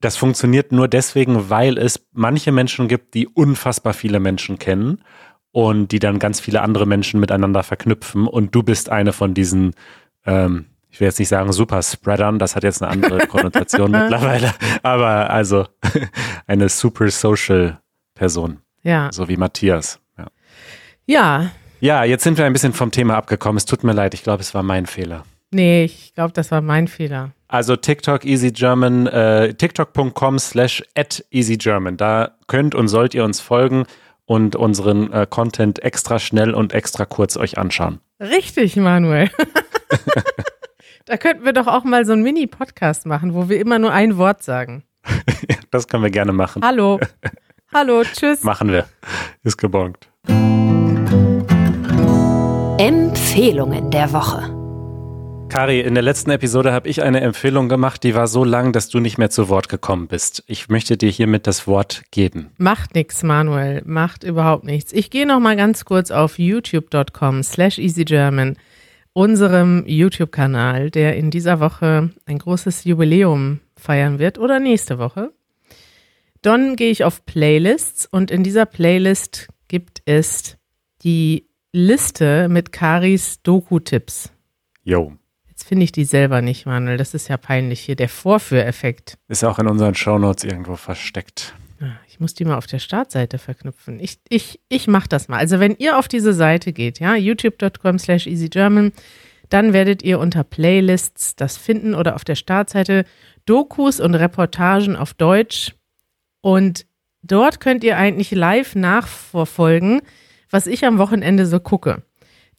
das 0.00 0.16
funktioniert 0.16 0.70
nur 0.70 0.86
deswegen, 0.86 1.50
weil 1.50 1.78
es 1.78 2.06
manche 2.12 2.52
Menschen 2.52 2.86
gibt, 2.86 3.14
die 3.14 3.26
unfassbar 3.26 3.94
viele 3.94 4.20
Menschen 4.20 4.58
kennen 4.58 5.02
und 5.50 5.90
die 5.90 5.98
dann 5.98 6.18
ganz 6.18 6.38
viele 6.38 6.62
andere 6.62 6.86
Menschen 6.86 7.18
miteinander 7.18 7.62
verknüpfen. 7.62 8.28
Und 8.28 8.54
du 8.54 8.62
bist 8.62 8.90
eine 8.90 9.12
von 9.12 9.34
diesen 9.34 9.72
ähm, 10.26 10.66
ich 10.96 11.00
will 11.00 11.08
jetzt 11.08 11.18
nicht 11.18 11.28
sagen 11.28 11.52
Superspreadern, 11.52 12.38
das 12.38 12.56
hat 12.56 12.64
jetzt 12.64 12.82
eine 12.82 12.90
andere 12.90 13.18
Konnotation 13.26 13.90
mittlerweile, 13.90 14.54
aber 14.82 15.28
also 15.28 15.66
eine 16.46 16.70
super 16.70 17.10
social 17.10 17.80
Person. 18.14 18.60
Ja. 18.82 19.10
So 19.12 19.28
wie 19.28 19.36
Matthias. 19.36 20.00
Ja. 20.16 20.26
Ja. 21.04 21.50
Ja, 21.80 22.04
jetzt 22.04 22.24
sind 22.24 22.38
wir 22.38 22.46
ein 22.46 22.54
bisschen 22.54 22.72
vom 22.72 22.92
Thema 22.92 23.14
abgekommen. 23.18 23.58
Es 23.58 23.66
tut 23.66 23.84
mir 23.84 23.92
leid, 23.92 24.14
ich 24.14 24.22
glaube, 24.22 24.40
es 24.40 24.54
war 24.54 24.62
mein 24.62 24.86
Fehler. 24.86 25.24
Nee, 25.50 25.84
ich 25.84 26.14
glaube, 26.14 26.32
das 26.32 26.50
war 26.50 26.62
mein 26.62 26.88
Fehler. 26.88 27.32
Also 27.46 27.76
TikTok 27.76 28.24
Easy 28.24 28.50
German, 28.50 29.06
äh, 29.06 29.52
tiktok.com 29.52 30.38
slash 30.38 30.82
at 30.94 31.22
Easy 31.30 31.58
German. 31.58 31.98
Da 31.98 32.38
könnt 32.46 32.74
und 32.74 32.88
sollt 32.88 33.12
ihr 33.12 33.22
uns 33.22 33.40
folgen 33.40 33.84
und 34.24 34.56
unseren 34.56 35.12
äh, 35.12 35.26
Content 35.28 35.78
extra 35.82 36.18
schnell 36.18 36.54
und 36.54 36.72
extra 36.72 37.04
kurz 37.04 37.36
euch 37.36 37.58
anschauen. 37.58 38.00
Richtig, 38.18 38.76
Manuel. 38.76 39.28
Da 41.08 41.16
könnten 41.16 41.44
wir 41.44 41.52
doch 41.52 41.68
auch 41.68 41.84
mal 41.84 42.04
so 42.04 42.14
einen 42.14 42.24
Mini-Podcast 42.24 43.06
machen, 43.06 43.32
wo 43.32 43.48
wir 43.48 43.60
immer 43.60 43.78
nur 43.78 43.92
ein 43.92 44.16
Wort 44.16 44.42
sagen. 44.42 44.82
das 45.70 45.86
können 45.86 46.02
wir 46.02 46.10
gerne 46.10 46.32
machen. 46.32 46.62
Hallo. 46.64 46.98
Hallo, 47.72 48.02
tschüss. 48.02 48.42
Machen 48.42 48.72
wir. 48.72 48.86
Ist 49.44 49.56
gebongt. 49.56 50.08
Empfehlungen 52.78 53.92
der 53.92 54.12
Woche. 54.12 54.52
Kari, 55.48 55.80
in 55.80 55.94
der 55.94 56.02
letzten 56.02 56.32
Episode 56.32 56.72
habe 56.72 56.88
ich 56.88 57.04
eine 57.04 57.20
Empfehlung 57.20 57.68
gemacht, 57.68 58.02
die 58.02 58.16
war 58.16 58.26
so 58.26 58.42
lang, 58.42 58.72
dass 58.72 58.88
du 58.88 58.98
nicht 58.98 59.16
mehr 59.16 59.30
zu 59.30 59.48
Wort 59.48 59.68
gekommen 59.68 60.08
bist. 60.08 60.42
Ich 60.48 60.68
möchte 60.68 60.96
dir 60.96 61.08
hiermit 61.08 61.46
das 61.46 61.68
Wort 61.68 62.02
geben. 62.10 62.50
Macht 62.58 62.96
nichts, 62.96 63.22
Manuel. 63.22 63.80
Macht 63.86 64.24
überhaupt 64.24 64.64
nichts. 64.64 64.92
Ich 64.92 65.10
gehe 65.10 65.24
noch 65.24 65.38
mal 65.38 65.54
ganz 65.54 65.84
kurz 65.84 66.10
auf 66.10 66.40
youtube.com 66.40 67.44
slash 67.44 67.78
easygerman, 67.78 68.56
unserem 69.16 69.82
YouTube-Kanal, 69.86 70.90
der 70.90 71.16
in 71.16 71.30
dieser 71.30 71.58
Woche 71.58 72.10
ein 72.26 72.38
großes 72.38 72.84
Jubiläum 72.84 73.60
feiern 73.74 74.18
wird 74.18 74.36
oder 74.36 74.60
nächste 74.60 74.98
Woche. 74.98 75.32
Dann 76.42 76.76
gehe 76.76 76.90
ich 76.90 77.02
auf 77.02 77.24
Playlists 77.24 78.04
und 78.04 78.30
in 78.30 78.42
dieser 78.42 78.66
Playlist 78.66 79.48
gibt 79.68 80.02
es 80.04 80.58
die 81.02 81.48
Liste 81.72 82.50
mit 82.50 82.72
Karis 82.72 83.42
Doku-Tipps. 83.42 84.32
Jo. 84.84 85.14
Jetzt 85.48 85.64
finde 85.64 85.84
ich 85.84 85.92
die 85.92 86.04
selber 86.04 86.42
nicht, 86.42 86.66
Manuel. 86.66 86.98
Das 86.98 87.14
ist 87.14 87.28
ja 87.28 87.38
peinlich 87.38 87.80
hier. 87.80 87.96
Der 87.96 88.10
Vorführeffekt. 88.10 89.16
Ist 89.28 89.44
auch 89.44 89.58
in 89.58 89.66
unseren 89.66 89.94
Shownotes 89.94 90.44
irgendwo 90.44 90.76
versteckt. 90.76 91.54
Ich 92.16 92.20
muss 92.20 92.32
die 92.32 92.46
mal 92.46 92.56
auf 92.56 92.66
der 92.66 92.78
Startseite 92.78 93.36
verknüpfen. 93.36 94.00
Ich, 94.00 94.20
ich, 94.30 94.58
ich 94.70 94.88
mache 94.88 95.06
das 95.06 95.28
mal. 95.28 95.36
Also 95.36 95.60
wenn 95.60 95.76
ihr 95.76 95.98
auf 95.98 96.08
diese 96.08 96.32
Seite 96.32 96.72
geht, 96.72 96.98
ja, 96.98 97.14
youtube.com 97.14 97.98
slash 97.98 98.26
easygerman, 98.26 98.92
dann 99.50 99.74
werdet 99.74 100.02
ihr 100.02 100.18
unter 100.18 100.42
Playlists 100.42 101.36
das 101.36 101.58
finden 101.58 101.94
oder 101.94 102.14
auf 102.14 102.24
der 102.24 102.34
Startseite 102.34 103.04
Dokus 103.44 104.00
und 104.00 104.14
Reportagen 104.14 104.96
auf 104.96 105.12
Deutsch. 105.12 105.74
Und 106.40 106.86
dort 107.22 107.60
könnt 107.60 107.84
ihr 107.84 107.98
eigentlich 107.98 108.30
live 108.30 108.76
nachverfolgen, 108.76 110.00
was 110.48 110.66
ich 110.66 110.86
am 110.86 110.96
Wochenende 110.96 111.44
so 111.44 111.60
gucke. 111.60 112.02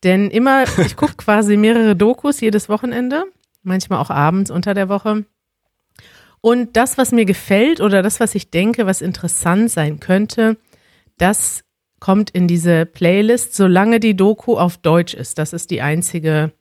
Denn 0.03 0.29
immer, 0.29 0.65
ich 0.85 0.95
gucke 0.95 1.15
quasi 1.15 1.57
mehrere 1.57 1.95
Dokus 1.95 2.41
jedes 2.41 2.69
Wochenende, 2.69 3.23
manchmal 3.63 3.97
auch 3.97 4.11
abends 4.11 4.51
unter 4.51 4.75
der 4.75 4.87
Woche. 4.87 5.25
Und 6.41 6.77
das, 6.77 6.97
was 6.97 7.11
mir 7.11 7.25
gefällt 7.25 7.81
oder 7.81 8.01
das, 8.01 8.19
was 8.19 8.35
ich 8.35 8.49
denke, 8.49 8.85
was 8.85 9.01
interessant 9.01 9.71
sein 9.71 9.99
könnte, 9.99 10.57
das 11.17 11.63
kommt 11.99 12.29
in 12.29 12.47
diese 12.47 12.85
Playlist, 12.85 13.55
solange 13.55 13.99
die 13.99 14.15
Doku 14.15 14.57
auf 14.57 14.77
Deutsch 14.77 15.13
ist. 15.13 15.39
Das 15.39 15.53
ist 15.53 15.71
die 15.71 15.81
einzige 15.81 16.51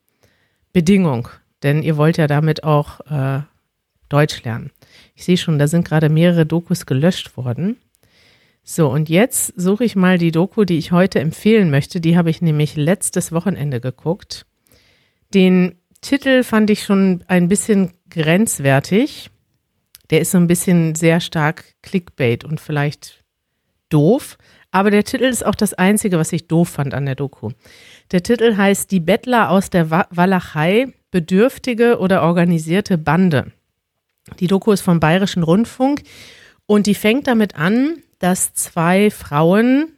Bedingung, 0.73 1.29
denn 1.63 1.83
ihr 1.83 1.97
wollt 1.97 2.17
ja 2.17 2.27
damit 2.27 2.65
auch 2.65 3.01
äh, 3.11 3.43
Deutsch 4.09 4.43
lernen. 4.45 4.71
Ich 5.15 5.25
sehe 5.25 5.37
schon, 5.37 5.59
da 5.59 5.69
sind 5.69 5.87
gerade 5.87 6.09
mehrere 6.09 6.47
Dokus 6.47 6.87
gelöscht 6.87 7.37
worden. 7.37 7.77
So, 8.63 8.91
und 8.91 9.09
jetzt 9.09 9.53
suche 9.57 9.85
ich 9.85 9.95
mal 9.95 10.19
die 10.19 10.33
Doku, 10.33 10.65
die 10.65 10.79
ich 10.79 10.91
heute 10.91 11.21
empfehlen 11.21 11.71
möchte. 11.71 12.01
Die 12.01 12.17
habe 12.17 12.31
ich 12.31 12.43
nämlich 12.43 12.77
letztes 12.77 13.31
Wochenende 13.31 13.81
geguckt. 13.81 14.45
Den 15.35 15.77
Titel 16.01 16.43
fand 16.43 16.71
ich 16.71 16.83
schon 16.83 17.25
ein 17.29 17.49
bisschen 17.49 17.93
grenzwertig. 18.11 19.31
Der 20.11 20.21
ist 20.21 20.31
so 20.31 20.39
ein 20.39 20.47
bisschen 20.47 20.95
sehr 20.95 21.21
stark 21.21 21.75
Clickbait 21.83 22.45
und 22.45 22.61
vielleicht 22.61 23.25
doof. 23.89 24.39
Aber 24.71 24.91
der 24.91 25.05
Titel 25.05 25.25
ist 25.25 25.45
auch 25.45 25.55
das 25.55 25.75
Einzige, 25.75 26.19
was 26.19 26.33
ich 26.33 26.49
doof 26.49 26.69
fand 26.69 26.95
an 26.95 27.07
der 27.07 27.15
Doku. 27.15 27.51
Der 28.13 28.23
Titel 28.23 28.57
heißt 28.57 28.91
Die 28.91 29.01
Bettler 29.01 29.51
aus 29.51 29.71
der 29.71 29.91
Walachei, 29.91 30.93
bedürftige 31.11 31.99
oder 31.99 32.23
organisierte 32.23 32.99
Bande. 32.99 33.53
Die 34.41 34.49
Doku 34.49 34.73
ist 34.73 34.83
vom 34.83 35.01
Bayerischen 35.01 35.43
Rundfunk 35.43 36.03
und 36.67 36.87
die 36.87 36.95
fängt 36.95 37.27
damit 37.27 37.57
an, 37.57 38.03
dass 38.19 38.55
zwei 38.55 39.11
Frauen 39.11 39.93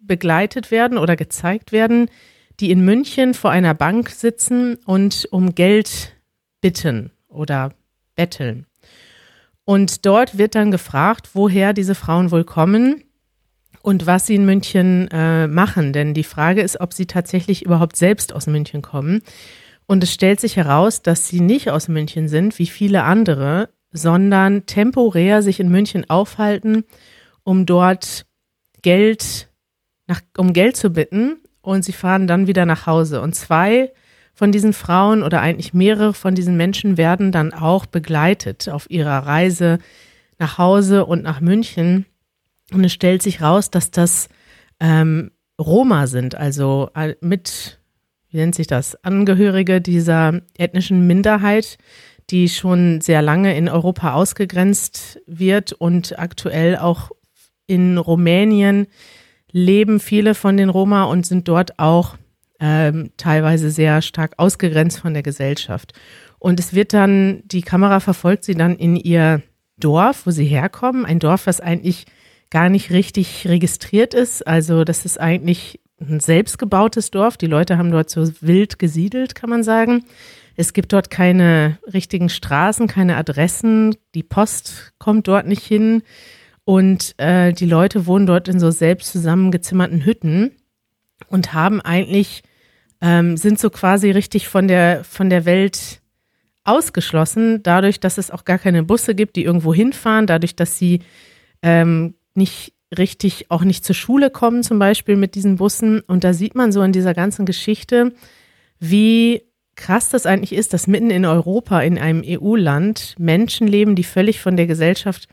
begleitet 0.00 0.70
werden 0.70 0.98
oder 0.98 1.16
gezeigt 1.16 1.72
werden, 1.72 2.08
die 2.60 2.70
in 2.70 2.84
München 2.84 3.34
vor 3.34 3.50
einer 3.50 3.74
Bank 3.74 4.10
sitzen 4.10 4.76
und 4.84 5.28
um 5.30 5.54
Geld 5.54 6.14
bitten 6.60 7.10
oder 7.28 7.72
betteln. 8.14 8.66
Und 9.64 10.06
dort 10.06 10.38
wird 10.38 10.54
dann 10.54 10.70
gefragt, 10.70 11.30
woher 11.34 11.72
diese 11.72 11.94
Frauen 11.94 12.30
wohl 12.30 12.44
kommen 12.44 13.04
und 13.80 14.06
was 14.06 14.26
sie 14.26 14.34
in 14.34 14.44
München 14.44 15.08
äh, 15.10 15.46
machen. 15.46 15.92
Denn 15.92 16.14
die 16.14 16.24
Frage 16.24 16.62
ist, 16.62 16.80
ob 16.80 16.92
sie 16.92 17.06
tatsächlich 17.06 17.64
überhaupt 17.64 17.96
selbst 17.96 18.32
aus 18.32 18.46
München 18.46 18.82
kommen. 18.82 19.22
Und 19.86 20.02
es 20.02 20.12
stellt 20.12 20.40
sich 20.40 20.56
heraus, 20.56 21.02
dass 21.02 21.28
sie 21.28 21.40
nicht 21.40 21.70
aus 21.70 21.88
München 21.88 22.28
sind, 22.28 22.58
wie 22.58 22.66
viele 22.66 23.04
andere, 23.04 23.68
sondern 23.92 24.66
temporär 24.66 25.42
sich 25.42 25.60
in 25.60 25.70
München 25.70 26.08
aufhalten 26.08 26.84
um 27.44 27.66
dort 27.66 28.26
Geld, 28.82 29.48
nach, 30.06 30.20
um 30.36 30.52
Geld 30.52 30.76
zu 30.76 30.90
bitten 30.90 31.40
und 31.60 31.84
sie 31.84 31.92
fahren 31.92 32.26
dann 32.26 32.46
wieder 32.46 32.66
nach 32.66 32.86
Hause. 32.86 33.20
Und 33.20 33.34
zwei 33.34 33.92
von 34.34 34.52
diesen 34.52 34.72
Frauen 34.72 35.22
oder 35.22 35.40
eigentlich 35.40 35.74
mehrere 35.74 36.14
von 36.14 36.34
diesen 36.34 36.56
Menschen 36.56 36.96
werden 36.96 37.32
dann 37.32 37.52
auch 37.52 37.86
begleitet 37.86 38.68
auf 38.68 38.90
ihrer 38.90 39.26
Reise 39.26 39.78
nach 40.38 40.58
Hause 40.58 41.04
und 41.04 41.22
nach 41.22 41.40
München. 41.40 42.06
Und 42.72 42.84
es 42.84 42.92
stellt 42.92 43.22
sich 43.22 43.42
raus, 43.42 43.70
dass 43.70 43.90
das 43.90 44.28
ähm, 44.80 45.30
Roma 45.60 46.06
sind, 46.06 46.34
also 46.34 46.90
äh, 46.94 47.14
mit, 47.20 47.78
wie 48.30 48.38
nennt 48.38 48.54
sich 48.54 48.66
das, 48.66 48.96
Angehörige 49.04 49.80
dieser 49.80 50.40
ethnischen 50.56 51.06
Minderheit, 51.06 51.78
die 52.30 52.48
schon 52.48 53.00
sehr 53.00 53.20
lange 53.20 53.56
in 53.56 53.68
Europa 53.68 54.14
ausgegrenzt 54.14 55.20
wird 55.26 55.72
und 55.72 56.18
aktuell 56.18 56.76
auch 56.76 57.10
in 57.66 57.98
Rumänien 57.98 58.86
leben 59.50 60.00
viele 60.00 60.34
von 60.34 60.56
den 60.56 60.70
Roma 60.70 61.04
und 61.04 61.26
sind 61.26 61.46
dort 61.46 61.78
auch 61.78 62.16
ähm, 62.62 63.10
teilweise 63.16 63.72
sehr 63.72 64.00
stark 64.02 64.34
ausgegrenzt 64.36 65.00
von 65.00 65.12
der 65.12 65.24
Gesellschaft. 65.24 65.92
Und 66.38 66.60
es 66.60 66.72
wird 66.72 66.92
dann, 66.92 67.42
die 67.44 67.62
Kamera 67.62 67.98
verfolgt 67.98 68.44
sie 68.44 68.54
dann 68.54 68.76
in 68.76 68.94
ihr 68.94 69.42
Dorf, 69.78 70.26
wo 70.26 70.30
sie 70.30 70.44
herkommen. 70.44 71.04
Ein 71.04 71.18
Dorf, 71.18 71.46
was 71.46 71.60
eigentlich 71.60 72.06
gar 72.50 72.68
nicht 72.68 72.90
richtig 72.90 73.48
registriert 73.48 74.14
ist. 74.14 74.46
Also 74.46 74.84
das 74.84 75.04
ist 75.04 75.18
eigentlich 75.18 75.80
ein 76.00 76.20
selbstgebautes 76.20 77.10
Dorf. 77.10 77.36
Die 77.36 77.46
Leute 77.46 77.78
haben 77.78 77.90
dort 77.90 78.10
so 78.10 78.28
wild 78.40 78.78
gesiedelt, 78.78 79.34
kann 79.34 79.50
man 79.50 79.64
sagen. 79.64 80.04
Es 80.54 80.72
gibt 80.72 80.92
dort 80.92 81.10
keine 81.10 81.78
richtigen 81.92 82.28
Straßen, 82.28 82.86
keine 82.86 83.16
Adressen. 83.16 83.96
Die 84.14 84.22
Post 84.22 84.92
kommt 84.98 85.26
dort 85.26 85.48
nicht 85.48 85.64
hin. 85.64 86.02
Und 86.64 87.14
äh, 87.18 87.52
die 87.52 87.66
Leute 87.66 88.06
wohnen 88.06 88.26
dort 88.26 88.46
in 88.46 88.60
so 88.60 88.70
selbst 88.70 89.10
zusammengezimmerten 89.10 90.04
Hütten 90.04 90.52
und 91.28 91.54
haben 91.54 91.80
eigentlich, 91.80 92.42
ähm, 93.02 93.36
sind 93.36 93.58
so 93.58 93.68
quasi 93.68 94.10
richtig 94.10 94.48
von 94.48 94.68
der, 94.68 95.04
von 95.04 95.28
der 95.28 95.44
Welt 95.44 96.00
ausgeschlossen, 96.64 97.62
dadurch, 97.62 97.98
dass 97.98 98.16
es 98.16 98.30
auch 98.30 98.44
gar 98.44 98.58
keine 98.58 98.84
Busse 98.84 99.14
gibt, 99.14 99.36
die 99.36 99.44
irgendwo 99.44 99.74
hinfahren, 99.74 100.28
dadurch, 100.28 100.54
dass 100.54 100.78
sie 100.78 101.00
ähm, 101.62 102.14
nicht 102.34 102.72
richtig 102.96 103.50
auch 103.50 103.64
nicht 103.64 103.84
zur 103.84 103.96
Schule 103.96 104.30
kommen, 104.30 104.62
zum 104.62 104.78
Beispiel 104.78 105.16
mit 105.16 105.34
diesen 105.34 105.56
Bussen. 105.56 106.00
Und 106.00 106.24
da 106.24 106.32
sieht 106.32 106.54
man 106.54 106.70
so 106.70 106.82
in 106.82 106.92
dieser 106.92 107.14
ganzen 107.14 107.46
Geschichte, 107.46 108.12
wie 108.78 109.42
krass 109.74 110.10
das 110.10 110.26
eigentlich 110.26 110.52
ist, 110.52 110.72
dass 110.72 110.86
mitten 110.86 111.10
in 111.10 111.24
Europa, 111.24 111.80
in 111.80 111.98
einem 111.98 112.22
EU-Land, 112.24 113.16
Menschen 113.18 113.66
leben, 113.66 113.96
die 113.96 114.04
völlig 114.04 114.40
von 114.40 114.56
der 114.56 114.66
Gesellschaft 114.66 115.28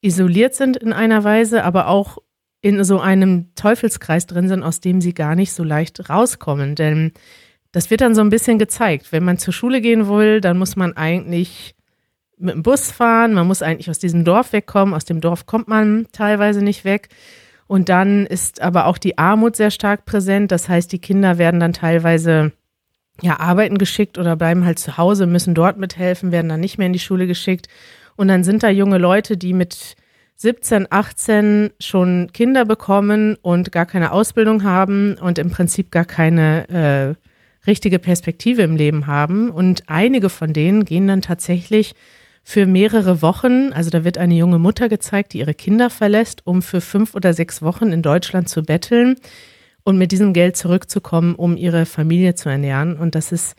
isoliert 0.00 0.54
sind 0.54 0.76
in 0.76 0.92
einer 0.92 1.22
Weise, 1.24 1.64
aber 1.64 1.88
auch 1.88 2.18
in 2.60 2.82
so 2.84 3.00
einem 3.00 3.54
Teufelskreis 3.54 4.26
drin 4.26 4.48
sind, 4.48 4.62
aus 4.62 4.80
dem 4.80 5.00
sie 5.00 5.14
gar 5.14 5.34
nicht 5.34 5.52
so 5.52 5.62
leicht 5.62 6.10
rauskommen. 6.10 6.74
Denn 6.74 7.12
das 7.72 7.90
wird 7.90 8.00
dann 8.00 8.14
so 8.14 8.20
ein 8.20 8.30
bisschen 8.30 8.58
gezeigt. 8.58 9.12
Wenn 9.12 9.24
man 9.24 9.38
zur 9.38 9.52
Schule 9.52 9.80
gehen 9.80 10.08
will, 10.08 10.40
dann 10.40 10.58
muss 10.58 10.76
man 10.76 10.96
eigentlich 10.96 11.74
mit 12.38 12.54
dem 12.54 12.62
Bus 12.62 12.90
fahren, 12.90 13.34
man 13.34 13.46
muss 13.46 13.62
eigentlich 13.62 13.90
aus 13.90 13.98
diesem 13.98 14.24
Dorf 14.24 14.52
wegkommen, 14.52 14.94
aus 14.94 15.04
dem 15.04 15.20
Dorf 15.20 15.46
kommt 15.46 15.68
man 15.68 16.06
teilweise 16.12 16.62
nicht 16.62 16.84
weg. 16.84 17.08
Und 17.66 17.88
dann 17.88 18.26
ist 18.26 18.62
aber 18.62 18.86
auch 18.86 18.96
die 18.96 19.18
Armut 19.18 19.56
sehr 19.56 19.70
stark 19.70 20.04
präsent. 20.06 20.50
Das 20.50 20.68
heißt, 20.68 20.90
die 20.90 21.00
Kinder 21.00 21.36
werden 21.36 21.60
dann 21.60 21.72
teilweise 21.72 22.52
ja 23.20 23.40
arbeiten 23.40 23.76
geschickt 23.76 24.16
oder 24.16 24.36
bleiben 24.36 24.64
halt 24.64 24.78
zu 24.78 24.96
Hause, 24.96 25.26
müssen 25.26 25.54
dort 25.54 25.76
mithelfen, 25.76 26.32
werden 26.32 26.48
dann 26.48 26.60
nicht 26.60 26.78
mehr 26.78 26.86
in 26.86 26.92
die 26.92 26.98
Schule 26.98 27.26
geschickt. 27.26 27.68
Und 28.16 28.28
dann 28.28 28.42
sind 28.42 28.62
da 28.62 28.70
junge 28.70 28.98
Leute, 28.98 29.36
die 29.36 29.52
mit 29.52 29.96
17, 30.40 30.86
18 30.88 31.70
schon 31.80 32.30
Kinder 32.32 32.64
bekommen 32.64 33.36
und 33.42 33.72
gar 33.72 33.86
keine 33.86 34.12
Ausbildung 34.12 34.62
haben 34.62 35.16
und 35.20 35.36
im 35.36 35.50
Prinzip 35.50 35.90
gar 35.90 36.04
keine 36.04 36.68
äh, 36.68 37.66
richtige 37.66 37.98
Perspektive 37.98 38.62
im 38.62 38.76
Leben 38.76 39.08
haben. 39.08 39.50
Und 39.50 39.82
einige 39.88 40.28
von 40.28 40.52
denen 40.52 40.84
gehen 40.84 41.08
dann 41.08 41.22
tatsächlich 41.22 41.94
für 42.44 42.66
mehrere 42.66 43.20
Wochen, 43.20 43.72
also 43.72 43.90
da 43.90 44.04
wird 44.04 44.16
eine 44.16 44.34
junge 44.34 44.60
Mutter 44.60 44.88
gezeigt, 44.88 45.32
die 45.32 45.40
ihre 45.40 45.54
Kinder 45.54 45.90
verlässt, 45.90 46.46
um 46.46 46.62
für 46.62 46.80
fünf 46.80 47.16
oder 47.16 47.34
sechs 47.34 47.60
Wochen 47.60 47.92
in 47.92 48.00
Deutschland 48.00 48.48
zu 48.48 48.62
betteln 48.62 49.16
und 49.82 49.98
mit 49.98 50.12
diesem 50.12 50.32
Geld 50.32 50.56
zurückzukommen, 50.56 51.34
um 51.34 51.56
ihre 51.56 51.84
Familie 51.84 52.36
zu 52.36 52.48
ernähren. 52.48 52.96
Und 52.96 53.16
das 53.16 53.32
ist 53.32 53.56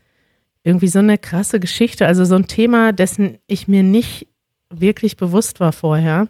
irgendwie 0.63 0.87
so 0.87 0.99
eine 0.99 1.17
krasse 1.17 1.59
Geschichte, 1.59 2.07
also 2.07 2.23
so 2.23 2.35
ein 2.35 2.47
Thema, 2.47 2.93
dessen 2.93 3.37
ich 3.47 3.67
mir 3.67 3.83
nicht 3.83 4.27
wirklich 4.69 5.17
bewusst 5.17 5.59
war 5.59 5.73
vorher. 5.73 6.29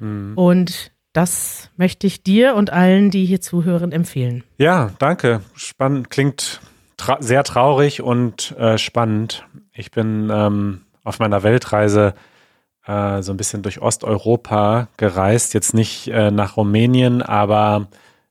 Mhm. 0.00 0.32
Und 0.36 0.92
das 1.12 1.70
möchte 1.76 2.06
ich 2.06 2.22
dir 2.22 2.54
und 2.54 2.72
allen, 2.72 3.10
die 3.10 3.24
hier 3.24 3.40
zuhören, 3.40 3.92
empfehlen. 3.92 4.44
Ja, 4.58 4.90
danke. 4.98 5.40
Spannend, 5.54 6.10
klingt 6.10 6.60
tra 6.96 7.18
sehr 7.20 7.42
traurig 7.44 8.02
und 8.02 8.52
äh, 8.58 8.78
spannend. 8.78 9.44
Ich 9.72 9.90
bin 9.90 10.30
ähm, 10.32 10.82
auf 11.02 11.18
meiner 11.18 11.42
Weltreise 11.42 12.14
äh, 12.86 13.22
so 13.22 13.32
ein 13.32 13.36
bisschen 13.36 13.62
durch 13.62 13.80
Osteuropa 13.80 14.88
gereist, 14.96 15.54
jetzt 15.54 15.74
nicht 15.74 16.08
äh, 16.08 16.30
nach 16.30 16.56
Rumänien, 16.56 17.22
aber 17.22 17.88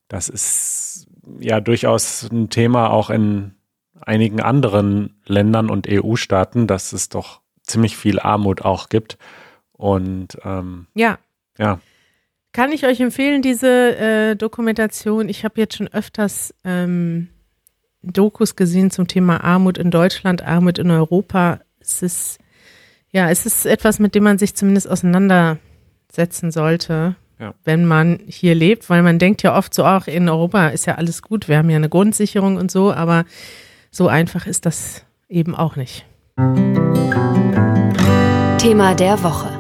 das 0.08 0.30
ist 0.30 1.08
ja 1.40 1.60
durchaus 1.60 2.30
ein 2.32 2.50
Thema 2.50 2.92
auch 2.92 3.10
in 3.10 3.56
einigen 4.02 4.42
anderen 4.42 5.20
Ländern 5.26 5.70
und 5.70 5.88
EU-Staaten, 5.90 6.68
dass 6.68 6.94
es 6.94 7.10
doch 7.10 7.42
ziemlich 7.64 7.98
viel 7.98 8.20
Armut 8.20 8.64
auch 8.64 8.90
gibt. 8.90 9.18
Und 9.72 10.38
ähm, 10.44 10.88
ja. 10.94 11.20
Ja. 11.60 11.80
Kann 12.52 12.72
ich 12.72 12.86
euch 12.86 13.00
empfehlen, 13.00 13.42
diese 13.44 13.96
äh, 13.98 14.36
Dokumentation? 14.36 15.30
Ich 15.30 15.44
habe 15.44 15.62
jetzt 15.62 15.78
schon 15.78 15.88
öfters 15.88 16.54
ähm, 16.64 17.28
Dokus 18.02 18.56
gesehen 18.56 18.90
zum 18.90 19.08
Thema 19.08 19.44
Armut 19.44 19.78
in 19.78 19.92
Deutschland, 19.92 20.42
Armut 20.42 20.80
in 20.80 20.90
Europa. 20.90 21.60
Es 21.80 22.02
ist, 22.02 22.40
ja, 23.12 23.30
es 23.30 23.46
ist 23.46 23.66
etwas, 23.66 24.00
mit 24.00 24.16
dem 24.16 24.24
man 24.24 24.38
sich 24.40 24.56
zumindest 24.56 24.90
auseinandersetzen 24.90 26.52
sollte, 26.52 27.16
Ja. 27.40 27.54
wenn 27.66 27.86
man 27.86 28.20
hier 28.26 28.56
lebt, 28.56 28.90
weil 28.90 29.04
man 29.04 29.20
denkt 29.20 29.44
ja 29.44 29.56
oft 29.56 29.74
so, 29.74 29.86
auch 29.86 30.08
in 30.08 30.28
Europa 30.28 30.70
ist 30.70 30.88
ja 30.88 30.96
alles 30.96 31.22
gut, 31.22 31.48
wir 31.50 31.58
haben 31.58 31.70
ja 31.70 31.76
eine 31.76 31.90
Grundsicherung 31.90 32.56
und 32.58 32.72
so, 32.72 32.92
aber 32.92 33.26
so 33.92 34.08
einfach 34.08 34.48
ist 34.48 34.66
das 34.66 35.06
eben 35.28 35.56
auch 35.56 35.76
nicht. 35.76 36.06
Thema 38.58 38.96
der 38.96 39.22
Woche. 39.24 39.59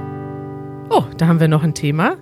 Oh, 0.91 1.03
da 1.17 1.27
haben 1.27 1.39
wir 1.39 1.47
noch 1.47 1.63
ein 1.63 1.75
Thema. 1.75 2.17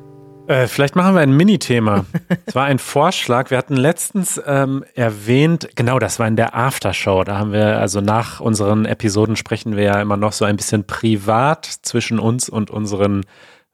Äh, 0.48 0.68
vielleicht 0.68 0.96
machen 0.98 1.16
wir 1.16 1.22
ein 1.22 1.36
Mini-Thema. 1.36 2.06
Es 2.46 2.54
war 2.54 2.66
ein 2.66 2.80
Vorschlag. 2.80 3.50
Wir 3.50 3.58
hatten 3.58 3.78
letztens 3.78 4.42
ähm, 4.46 4.84
erwähnt, 4.94 5.70
genau, 5.76 6.00
das 6.00 6.20
war 6.20 6.28
in 6.28 6.36
der 6.36 6.54
Aftershow. 6.54 7.24
Da 7.24 7.38
haben 7.38 7.54
wir, 7.54 7.80
also 7.80 8.02
nach 8.02 8.42
unseren 8.42 8.86
Episoden 8.86 9.38
sprechen 9.38 9.78
wir 9.78 9.84
ja 9.84 10.02
immer 10.02 10.18
noch 10.18 10.34
so 10.34 10.44
ein 10.44 10.58
bisschen 10.58 10.86
privat 10.86 11.66
zwischen 11.66 12.20
uns 12.20 12.50
und 12.50 12.70
unseren 12.70 13.24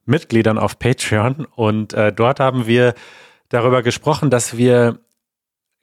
Mitgliedern 0.06 0.60
auf 0.60 0.78
Patreon. 0.78 1.48
Und 1.56 1.94
äh, 1.94 2.14
dort 2.14 2.40
haben 2.40 2.68
wir 2.68 2.94
darüber 3.50 3.82
gesprochen, 3.82 4.30
dass 4.30 4.58
wir 4.58 5.00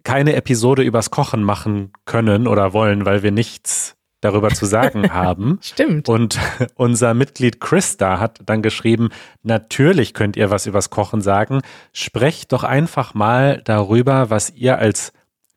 keine 0.05 0.35
Episode 0.35 0.83
übers 0.83 1.11
Kochen 1.11 1.43
machen 1.43 1.93
können 2.05 2.47
oder 2.47 2.73
wollen, 2.73 3.07
weil 3.07 3.23
wir 3.25 3.33
nichts 3.33 3.97
darüber 4.21 4.51
zu 4.51 4.67
sagen 4.67 5.11
haben. 5.13 5.59
Stimmt. 5.63 6.09
Und 6.09 6.39
unser 6.75 7.15
Mitglied 7.15 7.61
Christa 7.61 8.21
hat 8.21 8.41
dann 8.45 8.63
geschrieben, 8.63 9.11
natürlich 9.43 10.15
könnt 10.15 10.37
ihr 10.37 10.51
was 10.51 10.67
übers 10.67 10.91
Kochen 10.91 11.21
sagen. 11.21 11.61
Sprecht 11.93 12.53
doch 12.53 12.65
einfach 12.65 13.15
mal 13.15 13.63
darüber, 13.65 14.31
was 14.31 14.51
ihr 14.51 14.79
als 14.79 15.13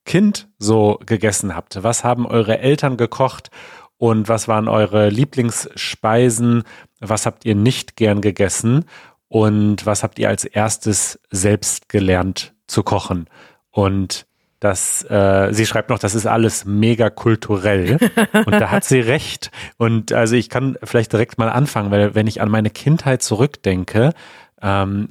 Kind 0.06 0.50
so 0.58 1.00
gegessen 1.06 1.56
habt. 1.56 1.82
Was 1.82 2.04
haben 2.04 2.26
eure 2.26 2.60
Eltern 2.60 2.98
gekocht 2.98 3.50
und 3.98 4.28
was 4.28 4.48
waren 4.48 4.68
eure 4.68 5.10
Lieblingsspeisen? 5.10 6.64
Was 7.00 7.26
habt 7.26 7.46
ihr 7.46 7.56
nicht 7.56 7.96
gern 7.96 8.22
gegessen? 8.22 8.86
Und 9.30 9.86
was 9.86 10.04
habt 10.04 10.20
ihr 10.20 10.30
als 10.30 10.46
erstes 10.46 11.20
selbst 11.32 11.90
gelernt 11.90 12.54
zu 12.68 12.84
kochen? 12.84 13.28
Und 13.72 14.28
das, 14.64 15.04
äh, 15.10 15.50
sie 15.52 15.66
schreibt 15.66 15.90
noch, 15.90 16.00
das 16.00 16.16
ist 16.16 16.26
alles 16.26 16.64
mega 16.64 17.10
kulturell. 17.10 17.98
Und 18.46 18.54
da 18.54 18.72
hat 18.72 18.86
sie 18.86 19.02
recht. 19.02 19.52
Und 19.78 20.14
also 20.14 20.36
ich 20.38 20.50
kann 20.50 20.78
vielleicht 20.82 21.12
direkt 21.12 21.38
mal 21.38 21.50
anfangen, 21.50 21.92
weil 21.92 22.16
wenn 22.16 22.28
ich 22.28 22.40
an 22.40 22.50
meine 22.50 22.70
Kindheit 22.70 23.22
zurückdenke, 23.22 24.14
ähm, 24.62 25.10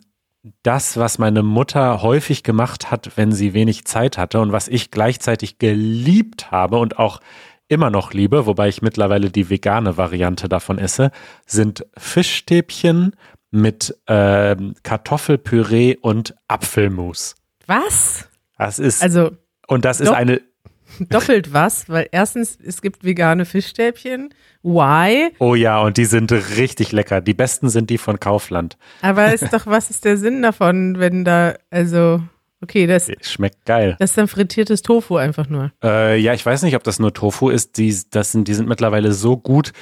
das, 0.63 0.97
was 0.97 1.19
meine 1.19 1.43
Mutter 1.43 2.01
häufig 2.01 2.43
gemacht 2.43 2.91
hat, 2.91 3.11
wenn 3.17 3.31
sie 3.31 3.53
wenig 3.53 3.85
Zeit 3.85 4.17
hatte 4.17 4.41
und 4.41 4.53
was 4.53 4.69
ich 4.69 4.91
gleichzeitig 4.91 5.59
geliebt 5.59 6.51
habe 6.51 6.79
und 6.79 6.99
auch 6.99 7.21
immer 7.69 7.91
noch 7.91 8.15
liebe, 8.15 8.47
wobei 8.47 8.69
ich 8.69 8.81
mittlerweile 8.81 9.31
die 9.31 9.51
vegane 9.51 9.99
Variante 9.99 10.49
davon 10.49 10.79
esse, 10.79 11.11
sind 11.47 11.87
Fischstäbchen 11.99 13.15
mit 13.51 13.97
ähm, 14.07 14.75
Kartoffelpüree 14.83 15.99
und 16.01 16.35
Apfelmus. 16.49 17.37
Was? 17.67 18.29
Das 18.67 18.79
ist 18.79 19.03
Also 19.03 19.33
und 19.67 19.85
das 19.85 20.01
ist 20.01 20.11
eine 20.11 20.41
doppelt 21.01 21.53
was, 21.53 21.89
weil 21.89 22.09
erstens, 22.13 22.59
es 22.65 22.83
gibt 22.83 23.05
vegane 23.05 23.45
Fischstäbchen. 23.45 24.35
Why? 24.63 25.31
Oh 25.39 25.55
ja, 25.55 25.81
und 25.81 25.97
die 25.97 26.05
sind 26.05 26.33
richtig 26.33 26.93
lecker. 26.93 27.21
Die 27.21 27.35
besten 27.35 27.69
sind 27.69 27.91
die 27.91 27.99
von 27.99 28.21
Kaufland. 28.21 28.77
Aber 29.01 29.33
ist 29.33 29.53
doch, 29.53 29.67
was 29.67 29.91
ist 29.91 30.05
der 30.05 30.17
Sinn 30.17 30.43
davon, 30.43 30.99
wenn 30.99 31.25
da, 31.25 31.55
also, 31.71 32.23
okay, 32.63 32.87
das, 32.87 33.11
Schmeckt 33.23 33.65
geil. 33.65 33.97
das 33.99 34.11
ist 34.11 34.19
dann 34.19 34.29
frittiertes 34.29 34.83
Tofu 34.83 35.17
einfach 35.17 35.49
nur. 35.49 35.73
Äh, 35.83 36.19
ja, 36.19 36.35
ich 36.35 36.45
weiß 36.45 36.63
nicht, 36.63 36.77
ob 36.77 36.85
das 36.85 36.99
nur 36.99 37.13
Tofu 37.13 37.49
ist. 37.49 37.79
Die, 37.79 37.97
das 38.11 38.33
sind, 38.33 38.47
die 38.47 38.55
sind 38.55 38.69
mittlerweile 38.69 39.13
so 39.13 39.37
gut, 39.37 39.73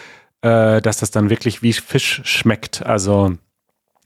äh, 0.43 0.81
dass 0.81 0.99
das 0.99 1.11
dann 1.11 1.29
wirklich 1.29 1.63
wie 1.63 1.73
Fisch 1.73 2.23
schmeckt. 2.25 2.87
Also 2.87 3.35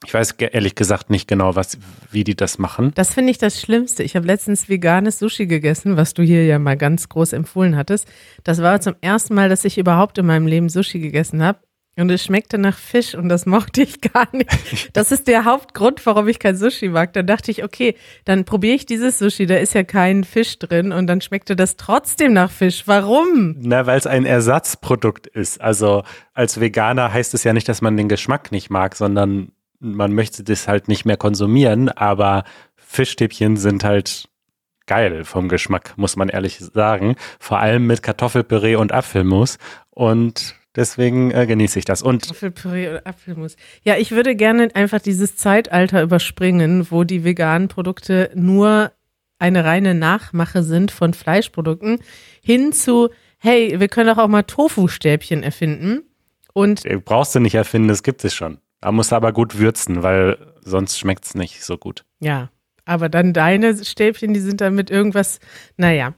ich 0.04 0.12
weiß 0.12 0.33
ehrlich 0.33 0.74
gesagt 0.74 1.11
nicht 1.11 1.28
genau, 1.28 1.57
was, 1.57 1.78
wie 2.11 2.24
die 2.24 2.35
das 2.35 2.59
machen. 2.59 2.92
Das 2.94 3.14
finde 3.14 3.30
ich 3.30 3.38
das 3.38 3.61
Schlimmste. 3.61 4.02
Ich 4.02 4.16
habe 4.16 4.26
letztens 4.26 4.68
veganes 4.68 5.18
Sushi 5.18 5.46
gegessen, 5.46 5.96
was 5.96 6.14
du 6.14 6.22
hier 6.22 6.44
ja 6.44 6.59
mal 6.59 6.76
ganz 6.76 7.09
groß 7.09 7.33
empfohlen 7.33 7.76
hattest. 7.76 8.07
Das 8.42 8.61
war 8.61 8.80
zum 8.80 8.94
ersten 9.00 9.35
Mal, 9.35 9.48
dass 9.48 9.64
ich 9.64 9.78
überhaupt 9.78 10.18
in 10.18 10.26
meinem 10.26 10.46
Leben 10.46 10.68
Sushi 10.68 10.98
gegessen 10.98 11.42
habe. 11.42 11.59
Und 11.96 12.11
es 12.11 12.24
schmeckte 12.24 12.59
nach 12.59 12.76
Fisch 12.76 13.14
und 13.14 13.28
das 13.28 13.46
mochte 13.46 13.83
ich 13.83 14.00
gar 14.00 14.26
nicht. 14.33 14.50
Das 14.94 15.12
ist 15.12 15.28
der 15.28 15.44
Hauptgrund, 15.44 16.04
warum 16.07 16.26
ich 16.28 16.38
kein 16.38 16.57
Sushi 16.57 16.88
mag. 16.88 17.12
Dann 17.12 17.26
dachte 17.26 17.50
ich, 17.50 17.62
okay, 17.62 17.94
dann 18.24 18.44
probiere 18.44 18.74
ich 18.74 18.87
dieses 18.87 19.18
Sushi, 19.18 19.46
da 19.46 19.57
ist 19.57 19.74
ja 19.74 19.85
kein 19.85 20.24
Fisch 20.24 20.59
drin 20.59 20.92
und 20.92 21.07
dann 21.07 21.20
schmeckte 21.20 21.54
das 21.54 21.76
trotzdem 21.76 22.33
nach 22.33 22.50
Fisch. 22.50 22.83
Warum? 22.87 23.54
Na, 23.59 23.87
weil 23.87 23.98
es 23.98 24.07
ein 24.07 24.26
Ersatzprodukt 24.26 25.28
ist. 25.28 25.61
Also 25.61 26.02
als 26.33 26.61
Veganer 26.61 27.12
heißt 27.12 27.33
es 27.35 27.44
ja 27.44 27.52
nicht, 27.52 27.68
dass 27.68 27.80
man 27.80 27.96
den 27.96 28.09
Geschmack 28.09 28.50
nicht 28.50 28.70
mag, 28.70 28.96
sondern 28.96 29.52
man 29.85 30.12
möchte 30.12 30.42
das 30.42 30.68
halt 30.68 30.88
nicht 30.88 31.05
mehr 31.05 31.16
konsumieren, 31.16 31.88
aber 31.88 32.44
Fischstäbchen 32.77 33.57
sind 33.57 33.85
halt 33.85 34.29
geil 34.87 35.25
vom 35.25 35.49
Geschmack, 35.49 35.94
muss 35.97 36.16
man 36.16 36.29
ehrlich 36.29 36.59
sagen. 36.59 37.16
Vor 37.38 37.59
allem 37.59 37.87
mit 37.87 38.03
Kartoffelpüree 38.03 38.77
und 38.77 38.92
Apfelmus. 38.92 39.59
Und 39.90 40.57
deswegen 40.77 41.31
äh, 41.31 41.47
genieße 41.47 41.79
ich 41.79 41.85
das. 41.85 42.03
Und 42.03 42.31
Apfelpüree 42.31 42.88
oder 42.88 43.07
Apfelmus. 43.07 43.57
Ja, 43.83 43.97
ich 43.97 44.11
würde 44.11 44.37
gerne 44.37 44.68
einfach 44.75 45.01
dieses 45.01 45.37
Zeitalter 45.37 46.03
überspringen, 46.03 46.90
wo 46.90 47.05
die 47.05 47.25
veganen 47.25 47.68
Produkte 47.68 48.31
nur 48.35 48.92
eine 49.38 49.64
reine 49.64 49.94
Nachmache 49.94 50.62
sind 50.62 50.90
von 50.90 51.12
Fleischprodukten, 51.12 51.99
hin 52.40 52.73
zu, 52.73 53.11
hey, 53.38 53.79
wir 53.79 53.88
können 53.88 54.14
doch 54.14 54.23
auch 54.23 54.29
mal 54.29 54.42
Tofu-Stäbchen 54.42 55.42
erfinden. 55.42 56.03
Und 56.53 56.85
äh, 56.87 56.99
brauchst 56.99 57.35
du 57.35 57.40
nicht 57.40 57.55
erfinden, 57.55 57.88
das 57.88 58.03
gibt 58.03 58.25
es 58.25 58.33
schon. 58.35 58.59
Musst 58.92 59.12
du 59.12 59.16
aber 59.16 59.33
gut 59.33 59.59
würzen, 59.59 60.03
weil 60.03 60.38
sonst 60.62 60.99
schmeckt 60.99 61.25
es 61.25 61.35
nicht 61.35 61.62
so 61.64 61.77
gut. 61.79 62.05
ja, 62.20 62.51
aber 62.87 63.09
dann 63.09 63.33
deine 63.33 63.83
Stäbchen, 63.83 64.35
die 64.35 64.40
sind 64.40 64.61
dann 64.61 64.75
mit 64.75 64.90
irgendwas, 64.90 65.40
naja. 65.79 66.12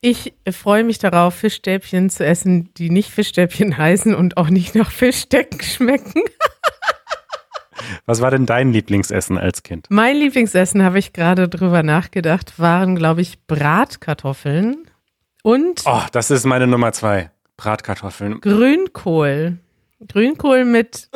Ich 0.00 0.32
freue 0.50 0.82
mich 0.84 0.98
darauf, 0.98 1.34
Fischstäbchen 1.34 2.10
zu 2.10 2.24
essen, 2.26 2.72
die 2.74 2.90
nicht 2.90 3.10
Fischstäbchen 3.10 3.76
heißen 3.78 4.14
und 4.14 4.36
auch 4.36 4.48
nicht 4.50 4.74
nach 4.74 4.90
Fischdecken 4.90 5.60
schmecken. 5.60 6.22
Was 8.06 8.20
war 8.20 8.30
denn 8.30 8.46
dein 8.46 8.72
Lieblingsessen 8.72 9.38
als 9.38 9.62
Kind? 9.62 9.86
Mein 9.90 10.16
Lieblingsessen, 10.16 10.82
habe 10.82 10.98
ich 10.98 11.12
gerade 11.12 11.48
drüber 11.48 11.82
nachgedacht, 11.82 12.58
waren, 12.58 12.96
glaube 12.96 13.20
ich, 13.20 13.46
Bratkartoffeln 13.46 14.86
und 15.42 15.82
Oh, 15.86 16.02
das 16.12 16.30
ist 16.30 16.44
meine 16.44 16.66
Nummer 16.66 16.92
zwei. 16.92 17.30
Bratkartoffeln. 17.56 18.40
Grünkohl. 18.40 19.58
Grünkohl 20.08 20.64
mit, 20.64 21.08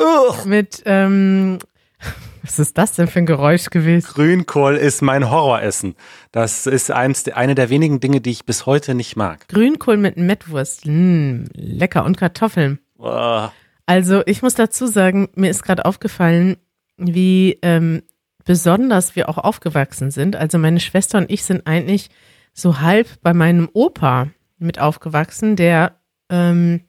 mit, 0.45 0.83
ähm, 0.85 1.59
was 2.43 2.59
ist 2.59 2.77
das 2.77 2.93
denn 2.93 3.07
für 3.07 3.21
ein 3.21 3.27
Geräusch 3.27 3.71
gewesen? 3.71 4.07
Grünkohl 4.07 4.77
ist 4.77 5.03
mein 5.03 5.31
Horroressen. 5.31 5.95
Das 6.33 6.67
ist 6.67 6.91
eins, 6.91 7.27
eine 7.29 7.55
der 7.55 7.71
wenigen 7.71 8.01
Dinge, 8.01 8.21
die 8.21 8.31
ich 8.31 8.45
bis 8.45 8.67
heute 8.67 8.95
nicht 8.95 9.17
mag. 9.17 9.49
Grünkohl 9.49 9.97
mit 9.97 10.17
Mettwurst. 10.17 10.87
Mm, 10.87 11.45
lecker. 11.55 12.05
Und 12.05 12.19
Kartoffeln. 12.19 12.79
Oh. 12.99 13.49
Also 13.87 14.23
ich 14.27 14.43
muss 14.43 14.55
dazu 14.55 14.87
sagen, 14.87 15.29
mir 15.35 15.51
ist 15.51 15.63
gerade 15.63 15.85
aufgefallen, 15.85 16.57
wie 16.97 17.59
ähm, 17.63 18.03
besonders 18.45 19.17
wir 19.17 19.29
auch 19.29 19.39
aufgewachsen 19.39 20.11
sind. 20.11 20.37
Also 20.37 20.59
meine 20.59 20.81
Schwester 20.81 21.19
und 21.19 21.31
ich 21.31 21.45
sind 21.45 21.67
eigentlich 21.67 22.11
so 22.53 22.81
halb 22.81 23.09
bei 23.23 23.35
meinem 23.35 23.69
Opa 23.73 24.29
mit 24.59 24.79
aufgewachsen, 24.79 25.57
der 25.57 25.99
ähm, 26.31 26.83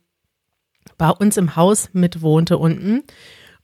bei 0.98 1.10
uns 1.10 1.38
im 1.38 1.56
Haus 1.56 1.90
mitwohnte 1.94 2.58
unten. 2.58 3.04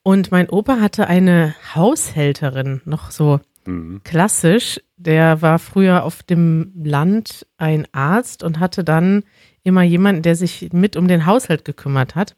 Und 0.04 0.32
mein 0.32 0.50
Opa 0.50 0.80
hatte 0.80 1.08
eine 1.08 1.56
Haushälterin, 1.76 2.82
noch 2.86 3.12
so 3.12 3.40
Mhm. 3.66 4.02
klassisch. 4.04 4.82
Der 4.98 5.42
war 5.44 5.60
früher 5.60 6.04
auf 6.04 6.24
dem 6.24 6.72
Land 6.84 7.46
ein 7.58 7.88
Arzt 7.92 8.42
und 8.44 8.60
hatte 8.60 8.84
dann 8.84 9.24
immer 9.64 9.84
jemanden, 9.84 10.24
der 10.24 10.36
sich 10.36 10.70
mit 10.74 10.96
um 10.98 11.08
den 11.08 11.28
Haushalt 11.28 11.64
gekümmert 11.66 12.16
hat. 12.16 12.36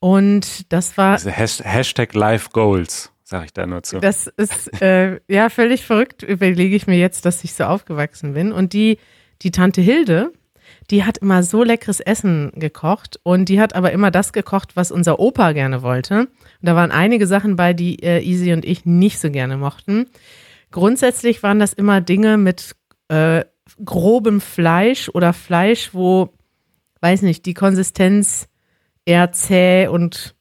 Und 0.00 0.72
das 0.72 0.96
war, 0.96 1.12
Also 1.12 1.30
Has- 1.30 1.62
Hashtag 1.64 2.14
Life 2.14 2.50
Goals. 2.52 3.12
sage 3.24 3.46
ich 3.46 3.52
da 3.52 3.66
nur 3.66 3.82
zu. 3.82 3.98
Das 4.00 4.26
ist 4.26 4.80
äh, 4.80 5.20
ja 5.28 5.50
völlig 5.50 5.84
verrückt, 5.84 6.22
überlege 6.22 6.74
ich 6.76 6.86
mir 6.86 6.96
jetzt, 6.98 7.26
dass 7.26 7.44
ich 7.44 7.52
so 7.52 7.64
aufgewachsen 7.64 8.32
bin. 8.32 8.52
Und 8.52 8.72
die, 8.72 8.96
die 9.42 9.50
Tante 9.50 9.82
Hilde, 9.82 10.32
die 10.90 11.04
hat 11.04 11.18
immer 11.18 11.42
so 11.42 11.62
leckeres 11.62 12.00
Essen 12.00 12.52
gekocht 12.54 13.20
und 13.22 13.48
die 13.48 13.60
hat 13.60 13.74
aber 13.74 13.92
immer 13.92 14.10
das 14.10 14.32
gekocht, 14.32 14.76
was 14.76 14.90
unser 14.90 15.18
Opa 15.20 15.52
gerne 15.52 15.82
wollte. 15.82 16.20
Und 16.20 16.28
da 16.60 16.74
waren 16.74 16.90
einige 16.90 17.26
Sachen 17.26 17.56
bei, 17.56 17.72
die 17.72 18.02
äh, 18.02 18.22
Easy 18.22 18.52
und 18.52 18.64
ich 18.64 18.84
nicht 18.84 19.18
so 19.18 19.30
gerne 19.30 19.56
mochten. 19.56 20.06
Grundsätzlich 20.70 21.42
waren 21.42 21.58
das 21.58 21.72
immer 21.72 22.00
Dinge 22.00 22.36
mit 22.36 22.76
äh, 23.08 23.44
grobem 23.84 24.40
Fleisch 24.40 25.08
oder 25.10 25.32
Fleisch, 25.32 25.90
wo, 25.92 26.30
weiß 27.00 27.22
nicht, 27.22 27.46
die 27.46 27.54
Konsistenz 27.54 28.48
eher 29.04 29.32
zäh 29.32 29.88
und 29.88 30.34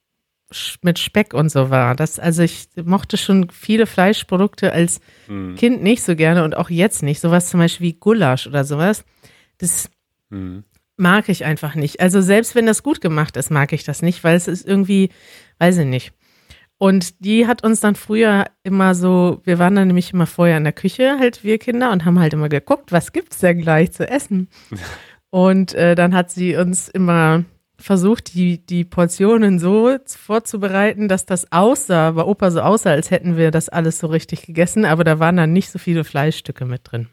mit 0.81 0.97
Speck 0.97 1.33
und 1.33 1.49
so 1.49 1.69
war. 1.69 1.95
Das, 1.95 2.19
also 2.19 2.41
ich 2.41 2.69
mochte 2.83 3.17
schon 3.17 3.49
viele 3.49 3.85
Fleischprodukte 3.85 4.71
als 4.71 5.01
Hm. 5.27 5.55
Kind 5.55 5.83
nicht 5.83 6.03
so 6.03 6.15
gerne 6.15 6.43
und 6.43 6.55
auch 6.55 6.69
jetzt 6.69 7.03
nicht. 7.03 7.19
Sowas 7.19 7.49
zum 7.49 7.59
Beispiel 7.59 7.87
wie 7.87 7.93
Gulasch 7.93 8.47
oder 8.47 8.63
sowas. 8.63 9.03
Das 9.57 9.89
Hm. 10.29 10.63
mag 10.97 11.29
ich 11.29 11.45
einfach 11.45 11.75
nicht. 11.75 11.99
Also 11.99 12.21
selbst 12.21 12.55
wenn 12.55 12.65
das 12.65 12.83
gut 12.83 13.01
gemacht 13.01 13.37
ist, 13.37 13.51
mag 13.51 13.71
ich 13.71 13.83
das 13.83 14.01
nicht, 14.01 14.23
weil 14.23 14.35
es 14.35 14.47
ist 14.47 14.67
irgendwie, 14.67 15.09
weiß 15.59 15.77
ich 15.77 15.85
nicht. 15.85 16.13
Und 16.79 17.25
die 17.25 17.47
hat 17.47 17.63
uns 17.63 17.79
dann 17.79 17.95
früher 17.95 18.45
immer 18.63 18.93
so, 18.93 19.41
wir 19.43 19.57
waren 19.57 19.75
dann 19.75 19.87
nämlich 19.87 20.13
immer 20.13 20.27
vorher 20.27 20.57
in 20.57 20.63
der 20.63 20.73
Küche, 20.73 21.17
halt 21.19 21.43
wir 21.43 21.57
Kinder, 21.57 21.91
und 21.91 22.05
haben 22.05 22.19
halt 22.19 22.33
immer 22.33 22.49
geguckt, 22.49 22.91
was 22.91 23.13
gibt's 23.13 23.39
denn 23.39 23.61
gleich 23.61 23.91
zu 23.91 24.07
essen? 24.07 24.49
Und 25.29 25.73
äh, 25.73 25.93
dann 25.93 26.13
hat 26.13 26.31
sie 26.31 26.55
uns 26.55 26.87
immer 26.87 27.43
versucht, 27.79 28.33
die, 28.33 28.65
die 28.65 28.85
Portionen 28.85 29.59
so 29.59 29.97
vorzubereiten, 30.05 31.07
dass 31.07 31.25
das 31.25 31.51
aussah, 31.51 32.11
bei 32.11 32.23
Opa 32.23 32.49
so 32.49 32.61
aussah, 32.61 32.91
als 32.91 33.11
hätten 33.11 33.37
wir 33.37 33.51
das 33.51 33.69
alles 33.69 33.99
so 33.99 34.07
richtig 34.07 34.45
gegessen, 34.45 34.85
aber 34.85 35.03
da 35.03 35.19
waren 35.19 35.37
dann 35.37 35.53
nicht 35.53 35.69
so 35.69 35.79
viele 35.79 36.03
Fleischstücke 36.03 36.65
mit 36.65 36.81
drin. 36.85 37.09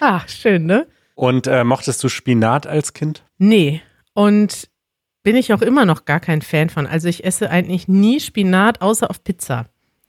Ah, 0.00 0.22
schön, 0.26 0.66
ne? 0.66 0.86
Und 1.14 1.46
äh, 1.46 1.64
mochtest 1.64 2.02
du 2.02 2.08
Spinat 2.08 2.66
als 2.66 2.92
Kind? 2.92 3.24
Nee. 3.38 3.82
Und 4.14 4.68
bin 5.22 5.36
ich 5.36 5.52
auch 5.52 5.62
immer 5.62 5.84
noch 5.84 6.04
gar 6.04 6.20
kein 6.20 6.42
Fan 6.42 6.70
von. 6.70 6.86
Also 6.86 7.08
ich 7.08 7.24
esse 7.24 7.50
eigentlich 7.50 7.88
nie 7.88 8.20
Spinat, 8.20 8.80
außer 8.82 9.08
auf 9.08 9.22
Pizza. 9.22 9.66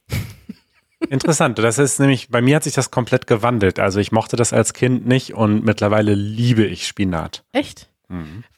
Interessant. 1.10 1.60
Das 1.60 1.78
ist 1.78 2.00
nämlich, 2.00 2.30
bei 2.30 2.42
mir 2.42 2.58
hat 2.58 2.64
sich 2.64 2.74
das 2.74 2.92
komplett 2.92 3.28
gewandelt. 3.28 3.80
Also 3.80 4.00
ich 4.00 4.12
mochte 4.12 4.36
das 4.36 4.54
als 4.54 4.74
Kind 4.74 5.06
nicht 5.06 5.34
und 5.34 5.64
mittlerweile 5.64 6.14
liebe 6.14 6.66
ich 6.66 6.88
Spinat. 6.88 7.44
Echt? 7.52 7.90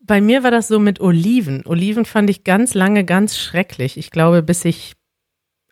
Bei 0.02 0.20
mir 0.20 0.44
war 0.44 0.52
das 0.52 0.68
so 0.68 0.80
mit 0.80 1.00
Oliven. 1.00 1.66
Oliven 1.66 2.06
fand 2.06 2.30
ich 2.30 2.44
ganz 2.44 2.74
lange 2.74 3.06
ganz 3.06 3.38
schrecklich. 3.38 3.98
Ich 3.98 4.12
glaube, 4.12 4.44
bis 4.44 4.66
ich 4.66 4.94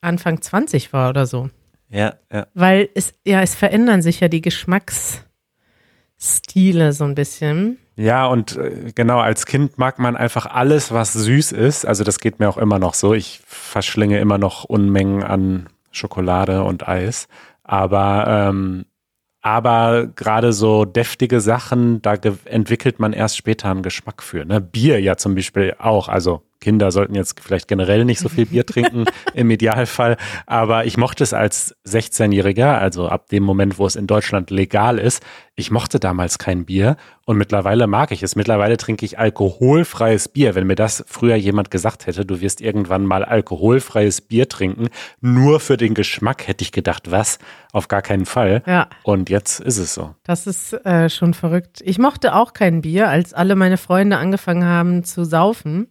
Anfang 0.02 0.42
20 0.42 0.94
war 0.94 1.10
oder 1.10 1.26
so. 1.26 1.50
Ja, 1.90 2.16
ja. 2.32 2.48
Weil 2.54 2.90
es, 2.96 3.14
ja, 3.26 3.42
es 3.42 3.56
verändern 3.56 4.02
sich 4.02 4.20
ja 4.20 4.28
die 4.28 4.42
Geschmacksstile 6.26 6.94
so 6.94 7.04
ein 7.04 7.16
bisschen. 7.16 7.78
Ja, 7.96 8.26
und 8.26 8.58
äh, 8.58 8.92
genau, 8.94 9.20
als 9.20 9.46
Kind 9.46 9.78
mag 9.78 10.00
man 10.00 10.16
einfach 10.16 10.46
alles, 10.46 10.92
was 10.92 11.14
süß 11.14 11.52
ist. 11.52 11.86
Also 11.86 12.04
das 12.04 12.20
geht 12.20 12.40
mir 12.40 12.50
auch 12.50 12.58
immer 12.58 12.80
noch 12.80 12.94
so. 12.94 13.14
Ich 13.14 13.42
verschlinge 13.46 14.20
immer 14.20 14.38
noch 14.38 14.64
Unmengen 14.64 15.24
an 15.24 15.68
Schokolade 15.92 16.64
und 16.64 16.88
Eis. 16.88 17.28
Aber, 17.64 18.26
ähm, 18.28 18.86
aber 19.42 20.08
gerade 20.08 20.52
so 20.52 20.86
deftige 20.86 21.40
Sachen, 21.40 22.02
da 22.02 22.16
entwickelt 22.46 23.00
man 23.00 23.14
erst 23.14 23.38
später 23.38 23.70
einen 23.70 23.84
Geschmack 23.84 24.24
für. 24.24 24.46
Ne? 24.46 24.60
Bier 24.60 25.00
ja 25.00 25.18
zum 25.18 25.36
Beispiel 25.36 25.76
auch. 25.78 26.10
Also 26.10 26.42
Kinder 26.66 26.90
sollten 26.92 27.14
jetzt 27.14 27.40
vielleicht 27.40 27.68
generell 27.68 28.06
nicht 28.06 28.20
so 28.20 28.28
viel 28.28 28.48
Bier 28.48 28.66
trinken 28.66 29.06
im 29.36 29.52
Idealfall. 29.52 30.18
Aber 30.48 30.86
ich 30.86 30.98
mochte 30.98 31.24
es 31.24 31.32
als 31.32 31.76
16-Jähriger, 31.88 32.80
also 32.80 33.08
ab 33.08 33.30
dem 33.30 33.44
Moment, 33.44 33.78
wo 33.78 33.86
es 33.86 33.96
in 33.96 34.08
Deutschland 34.08 34.50
legal 34.50 34.98
ist. 34.98 35.24
Ich 35.56 35.70
mochte 35.70 36.00
damals 36.00 36.40
kein 36.40 36.66
Bier 36.66 36.98
und 37.26 37.38
mittlerweile 37.38 37.86
mag 37.86 38.12
ich 38.12 38.24
es. 38.24 38.36
Mittlerweile 38.36 38.78
trinke 38.78 39.06
ich 39.06 39.20
alkoholfreies 39.20 40.28
Bier. 40.28 40.56
Wenn 40.56 40.66
mir 40.66 40.76
das 40.76 41.06
früher 41.08 41.36
jemand 41.36 41.70
gesagt 41.70 42.08
hätte, 42.08 42.26
du 42.26 42.42
wirst 42.42 42.62
irgendwann 42.62 43.06
mal 43.06 43.24
alkoholfreies 43.24 44.22
Bier 44.22 44.50
trinken, 44.50 44.88
nur 45.22 45.60
für 45.60 45.78
den 45.78 45.94
Geschmack, 45.94 46.48
hätte 46.48 46.64
ich 46.64 46.72
gedacht, 46.72 47.12
was? 47.12 47.38
Auf 47.74 47.88
gar 47.88 48.02
keinen 48.02 48.26
Fall. 48.26 48.64
Ja. 48.66 48.88
Und 49.04 49.30
jetzt 49.30 49.60
ist 49.60 49.78
es 49.78 49.94
so. 49.94 50.16
Das 50.24 50.48
ist 50.48 50.74
äh, 50.84 51.12
schon 51.12 51.36
verrückt. 51.36 51.82
Ich 51.84 52.00
mochte 52.00 52.34
auch 52.34 52.54
kein 52.54 52.82
Bier, 52.82 53.10
als 53.10 53.36
alle 53.36 53.56
meine 53.56 53.78
Freunde 53.78 54.18
angefangen 54.18 54.66
haben 54.66 55.04
zu 55.04 55.26
saufen. 55.26 55.90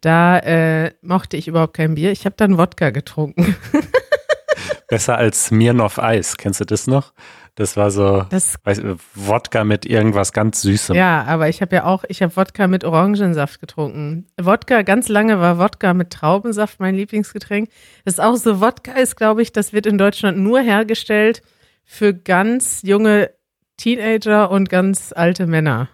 Da 0.00 0.38
äh, 0.38 0.92
mochte 1.02 1.36
ich 1.36 1.48
überhaupt 1.48 1.74
kein 1.74 1.94
Bier. 1.94 2.10
Ich 2.12 2.24
habe 2.24 2.36
dann 2.36 2.58
Wodka 2.58 2.90
getrunken. 2.90 3.56
Besser 4.88 5.16
als 5.16 5.46
Smirnoff 5.46 5.98
Eis. 5.98 6.36
Kennst 6.36 6.60
du 6.60 6.64
das 6.64 6.86
noch? 6.86 7.12
Das 7.54 7.76
war 7.76 7.90
so 7.90 8.24
Das, 8.30 8.56
weiß, 8.64 8.82
Wodka 9.14 9.64
mit 9.64 9.84
irgendwas 9.84 10.32
ganz 10.32 10.62
Süßem. 10.62 10.96
ja, 10.96 11.24
aber 11.24 11.48
ich 11.48 11.60
habe 11.60 11.76
ja 11.76 11.84
auch, 11.84 12.04
ich 12.08 12.22
habe 12.22 12.34
Wodka 12.36 12.66
mit 12.66 12.84
Orangensaft 12.84 13.60
getrunken. 13.60 14.26
Wodka, 14.40 14.82
ganz 14.82 15.08
lange 15.08 15.40
war 15.40 15.58
Wodka 15.58 15.92
mit 15.94 16.10
Traubensaft 16.10 16.80
mein 16.80 16.94
Lieblingsgetränk. 16.94 17.68
Das 18.04 18.14
ist 18.14 18.20
auch 18.20 18.36
so, 18.36 18.60
Wodka 18.60 18.92
ist, 18.92 19.16
glaube 19.16 19.42
ich, 19.42 19.52
das 19.52 19.72
wird 19.72 19.86
in 19.86 19.98
Deutschland 19.98 20.38
nur 20.38 20.60
hergestellt 20.60 21.42
für 21.84 22.14
ganz 22.14 22.80
junge 22.82 23.30
Teenager 23.76 24.50
und 24.50 24.68
ganz 24.70 25.12
alte 25.14 25.46
Männer. 25.46 25.88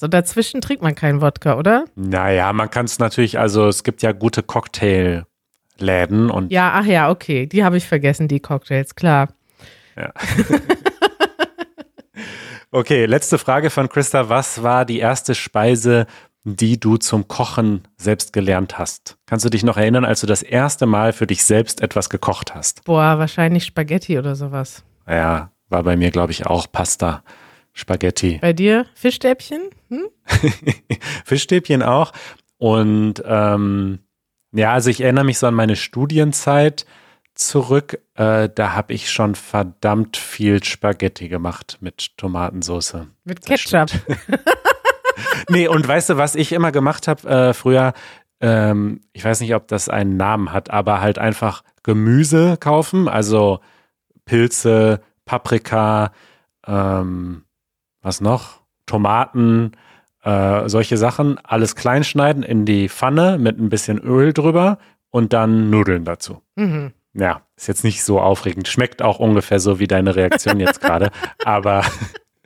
So 0.00 0.08
dazwischen 0.08 0.62
trinkt 0.62 0.82
man 0.82 0.94
keinen 0.94 1.20
Wodka, 1.20 1.58
oder? 1.58 1.84
Naja, 1.94 2.54
man 2.54 2.70
kann 2.70 2.86
es 2.86 2.98
natürlich, 2.98 3.38
also 3.38 3.68
es 3.68 3.84
gibt 3.84 4.00
ja 4.00 4.12
gute 4.12 4.42
Cocktailläden 4.42 6.30
und 6.30 6.50
Ja, 6.50 6.72
ach 6.74 6.86
ja, 6.86 7.10
okay. 7.10 7.44
Die 7.44 7.62
habe 7.62 7.76
ich 7.76 7.86
vergessen, 7.86 8.26
die 8.26 8.40
Cocktails, 8.40 8.94
klar. 8.94 9.28
Okay, 12.72 13.04
letzte 13.06 13.36
Frage 13.38 13.68
von 13.68 13.88
Christa. 13.88 14.28
Was 14.28 14.62
war 14.62 14.84
die 14.84 15.00
erste 15.00 15.34
Speise, 15.34 16.06
die 16.44 16.78
du 16.78 16.98
zum 16.98 17.26
Kochen 17.26 17.82
selbst 17.96 18.32
gelernt 18.32 18.78
hast? 18.78 19.18
Kannst 19.26 19.44
du 19.44 19.50
dich 19.50 19.64
noch 19.64 19.76
erinnern, 19.76 20.04
als 20.04 20.20
du 20.20 20.28
das 20.28 20.42
erste 20.44 20.86
Mal 20.86 21.12
für 21.12 21.26
dich 21.26 21.44
selbst 21.44 21.80
etwas 21.80 22.08
gekocht 22.08 22.54
hast? 22.54 22.84
Boah, 22.84 23.18
wahrscheinlich 23.18 23.64
Spaghetti 23.64 24.20
oder 24.20 24.36
sowas. 24.36 24.84
Ja, 25.08 25.50
war 25.68 25.82
bei 25.82 25.96
mir, 25.96 26.12
glaube 26.12 26.30
ich, 26.30 26.46
auch 26.46 26.70
Pasta, 26.70 27.24
Spaghetti. 27.72 28.38
Bei 28.40 28.52
dir 28.52 28.86
Fischstäbchen? 28.94 29.70
Hm? 29.88 30.08
Fischstäbchen 31.24 31.82
auch. 31.82 32.12
Und 32.58 33.22
ähm, 33.24 34.00
ja, 34.52 34.72
also 34.72 34.90
ich 34.90 35.00
erinnere 35.00 35.24
mich 35.24 35.38
so 35.38 35.46
an 35.46 35.54
meine 35.54 35.76
Studienzeit 35.76 36.84
zurück. 37.34 38.00
Äh, 38.14 38.48
da 38.54 38.74
habe 38.74 38.92
ich 38.92 39.10
schon 39.10 39.34
verdammt 39.34 40.16
viel 40.16 40.62
Spaghetti 40.62 41.28
gemacht 41.28 41.78
mit 41.80 42.16
Tomatensauce. 42.16 43.06
Mit 43.24 43.44
Ketchup. 43.46 43.90
Nee, 45.48 45.68
und 45.68 45.86
weißt 45.86 46.10
du, 46.10 46.16
was 46.16 46.34
ich 46.34 46.52
immer 46.52 46.72
gemacht 46.72 47.08
habe 47.08 47.28
äh, 47.28 47.54
früher? 47.54 47.92
Ähm, 48.40 49.00
ich 49.12 49.24
weiß 49.24 49.40
nicht, 49.40 49.54
ob 49.54 49.68
das 49.68 49.88
einen 49.88 50.16
Namen 50.16 50.52
hat, 50.52 50.70
aber 50.70 51.00
halt 51.00 51.18
einfach 51.18 51.62
Gemüse 51.82 52.56
kaufen, 52.58 53.08
also 53.08 53.60
Pilze, 54.24 55.00
Paprika, 55.24 56.12
ähm, 56.66 57.44
was 58.02 58.20
noch? 58.20 58.60
Tomaten, 58.86 59.72
äh, 60.22 60.68
solche 60.68 60.96
Sachen, 60.96 61.38
alles 61.44 61.76
klein 61.76 62.04
schneiden 62.04 62.42
in 62.42 62.64
die 62.64 62.88
Pfanne 62.88 63.38
mit 63.38 63.58
ein 63.58 63.68
bisschen 63.68 63.98
Öl 63.98 64.32
drüber 64.32 64.78
und 65.10 65.32
dann 65.32 65.70
Nudeln 65.70 66.04
dazu. 66.04 66.42
Mhm. 66.56 66.92
Ja, 67.12 67.42
ist 67.56 67.66
jetzt 67.66 67.84
nicht 67.84 68.04
so 68.04 68.20
aufregend. 68.20 68.68
Schmeckt 68.68 69.02
auch 69.02 69.18
ungefähr 69.18 69.58
so 69.58 69.78
wie 69.80 69.88
deine 69.88 70.14
Reaktion 70.14 70.60
jetzt 70.60 70.80
gerade, 70.80 71.10
aber 71.44 71.82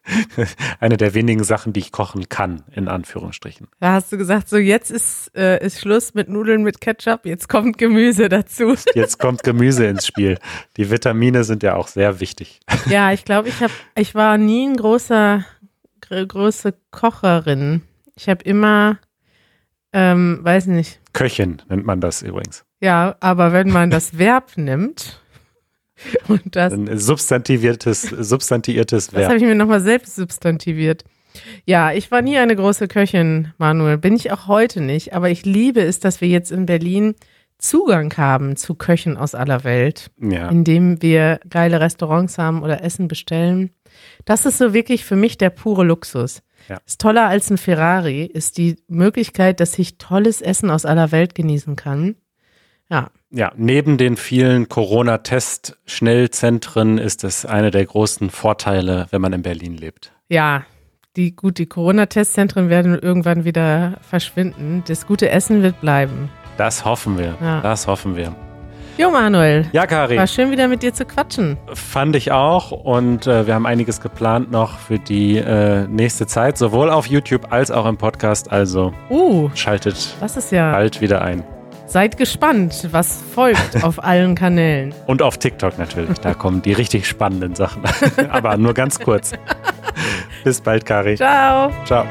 eine 0.80 0.96
der 0.96 1.14
wenigen 1.14 1.44
Sachen, 1.44 1.72
die 1.72 1.80
ich 1.80 1.92
kochen 1.92 2.28
kann, 2.28 2.64
in 2.72 2.88
Anführungsstrichen. 2.88 3.68
Da 3.80 3.92
hast 3.92 4.12
du 4.12 4.18
gesagt, 4.18 4.48
so 4.48 4.56
jetzt 4.56 4.90
ist, 4.90 5.34
äh, 5.36 5.64
ist 5.64 5.80
Schluss 5.80 6.14
mit 6.14 6.28
Nudeln 6.28 6.62
mit 6.62 6.80
Ketchup, 6.80 7.24
jetzt 7.24 7.48
kommt 7.48 7.78
Gemüse 7.78 8.28
dazu. 8.28 8.74
Jetzt 8.94 9.18
kommt 9.18 9.42
Gemüse 9.42 9.86
ins 9.86 10.06
Spiel. 10.06 10.38
Die 10.76 10.90
Vitamine 10.90 11.44
sind 11.44 11.62
ja 11.62 11.74
auch 11.74 11.88
sehr 11.88 12.20
wichtig. 12.20 12.60
ja, 12.86 13.12
ich 13.12 13.24
glaube, 13.24 13.48
ich 13.48 13.54
ich 13.96 14.14
war 14.14 14.38
nie 14.38 14.66
ein 14.68 14.76
großer, 14.76 15.44
gr 16.00 16.26
große 16.26 16.74
Kocherin. 16.90 17.82
Ich 18.16 18.28
habe 18.28 18.42
immer, 18.44 18.98
ähm, 19.92 20.38
weiß 20.42 20.66
nicht, 20.66 21.00
Köchin 21.12 21.62
nennt 21.68 21.86
man 21.86 22.00
das 22.00 22.22
übrigens. 22.22 22.64
ja, 22.80 23.16
aber 23.20 23.52
wenn 23.52 23.70
man 23.70 23.90
das 23.90 24.18
Verb 24.18 24.52
nimmt 24.56 25.23
und 26.28 26.56
das 26.56 26.72
Ein 26.72 26.98
substantiviertes, 26.98 28.02
substantiviertes 28.02 29.06
Das 29.08 29.14
habe 29.14 29.28
Verb. 29.28 29.36
ich 29.36 29.42
mir 29.48 29.54
nochmal 29.54 29.80
selbst 29.80 30.16
substantiviert. 30.16 31.04
Ja, 31.64 31.92
ich 31.92 32.10
war 32.10 32.22
nie 32.22 32.38
eine 32.38 32.54
große 32.56 32.86
Köchin, 32.88 33.52
Manuel. 33.58 33.98
Bin 33.98 34.14
ich 34.14 34.30
auch 34.32 34.46
heute 34.46 34.80
nicht. 34.80 35.14
Aber 35.14 35.30
ich 35.30 35.44
liebe 35.44 35.80
es, 35.80 35.98
dass 36.00 36.20
wir 36.20 36.28
jetzt 36.28 36.52
in 36.52 36.66
Berlin 36.66 37.14
Zugang 37.58 38.12
haben 38.16 38.56
zu 38.56 38.74
Köchen 38.74 39.16
aus 39.16 39.34
aller 39.34 39.64
Welt, 39.64 40.10
Ja. 40.20 40.48
indem 40.48 41.00
wir 41.02 41.40
geile 41.48 41.80
Restaurants 41.80 42.36
haben 42.38 42.62
oder 42.62 42.82
Essen 42.84 43.08
bestellen. 43.08 43.70
Das 44.24 44.44
ist 44.46 44.58
so 44.58 44.74
wirklich 44.74 45.04
für 45.04 45.16
mich 45.16 45.38
der 45.38 45.50
pure 45.50 45.84
Luxus. 45.84 46.42
Ja. 46.68 46.78
Ist 46.86 47.00
toller 47.00 47.28
als 47.28 47.50
ein 47.50 47.58
Ferrari, 47.58 48.24
ist 48.24 48.58
die 48.58 48.76
Möglichkeit, 48.88 49.60
dass 49.60 49.78
ich 49.78 49.98
tolles 49.98 50.40
Essen 50.40 50.70
aus 50.70 50.84
aller 50.84 51.10
Welt 51.12 51.34
genießen 51.34 51.76
kann. 51.76 52.16
Ja, 52.90 53.10
ja, 53.34 53.52
neben 53.56 53.98
den 53.98 54.16
vielen 54.16 54.68
Corona-Test-Schnellzentren 54.68 56.98
ist 56.98 57.24
es 57.24 57.44
einer 57.44 57.72
der 57.72 57.84
großen 57.84 58.30
Vorteile, 58.30 59.08
wenn 59.10 59.20
man 59.20 59.32
in 59.32 59.42
Berlin 59.42 59.76
lebt. 59.76 60.12
Ja, 60.28 60.62
die, 61.16 61.34
gut, 61.34 61.58
die 61.58 61.66
Corona-Testzentren 61.66 62.68
werden 62.68 62.96
irgendwann 62.98 63.44
wieder 63.44 63.94
verschwinden. 64.02 64.84
Das 64.86 65.04
gute 65.06 65.30
Essen 65.30 65.62
wird 65.62 65.80
bleiben. 65.80 66.30
Das 66.56 66.84
hoffen 66.84 67.18
wir. 67.18 67.34
Ja. 67.40 67.60
Das 67.60 67.88
hoffen 67.88 68.14
wir. 68.14 68.32
Jo, 68.96 69.10
Manuel. 69.10 69.66
Ja, 69.72 69.88
Kari. 69.88 70.16
War 70.16 70.28
schön, 70.28 70.52
wieder 70.52 70.68
mit 70.68 70.84
dir 70.84 70.94
zu 70.94 71.04
quatschen. 71.04 71.56
Fand 71.72 72.14
ich 72.14 72.30
auch. 72.30 72.70
Und 72.70 73.26
äh, 73.26 73.48
wir 73.48 73.54
haben 73.54 73.66
einiges 73.66 74.00
geplant 74.00 74.52
noch 74.52 74.78
für 74.78 75.00
die 75.00 75.38
äh, 75.38 75.88
nächste 75.88 76.28
Zeit, 76.28 76.56
sowohl 76.56 76.90
auf 76.90 77.08
YouTube 77.08 77.52
als 77.52 77.72
auch 77.72 77.86
im 77.86 77.96
Podcast. 77.96 78.52
Also 78.52 78.94
Uh, 79.10 79.50
schaltet 79.54 80.14
das 80.20 80.36
ist 80.36 80.52
ja. 80.52 80.70
bald 80.70 81.00
wieder 81.00 81.22
ein. 81.22 81.42
Seid 81.86 82.16
gespannt, 82.16 82.88
was 82.92 83.22
folgt 83.34 83.82
auf 83.82 84.02
allen 84.02 84.34
Kanälen. 84.34 84.94
Und 85.06 85.22
auf 85.22 85.38
TikTok 85.38 85.78
natürlich. 85.78 86.18
Da 86.18 86.34
kommen 86.34 86.62
die 86.62 86.72
richtig 86.72 87.06
spannenden 87.06 87.54
Sachen. 87.54 87.82
Aber 88.30 88.56
nur 88.56 88.74
ganz 88.74 88.98
kurz. 88.98 89.32
Bis 90.44 90.60
bald, 90.60 90.86
Kari. 90.86 91.16
Ciao. 91.16 91.70
Ciao. 91.84 92.06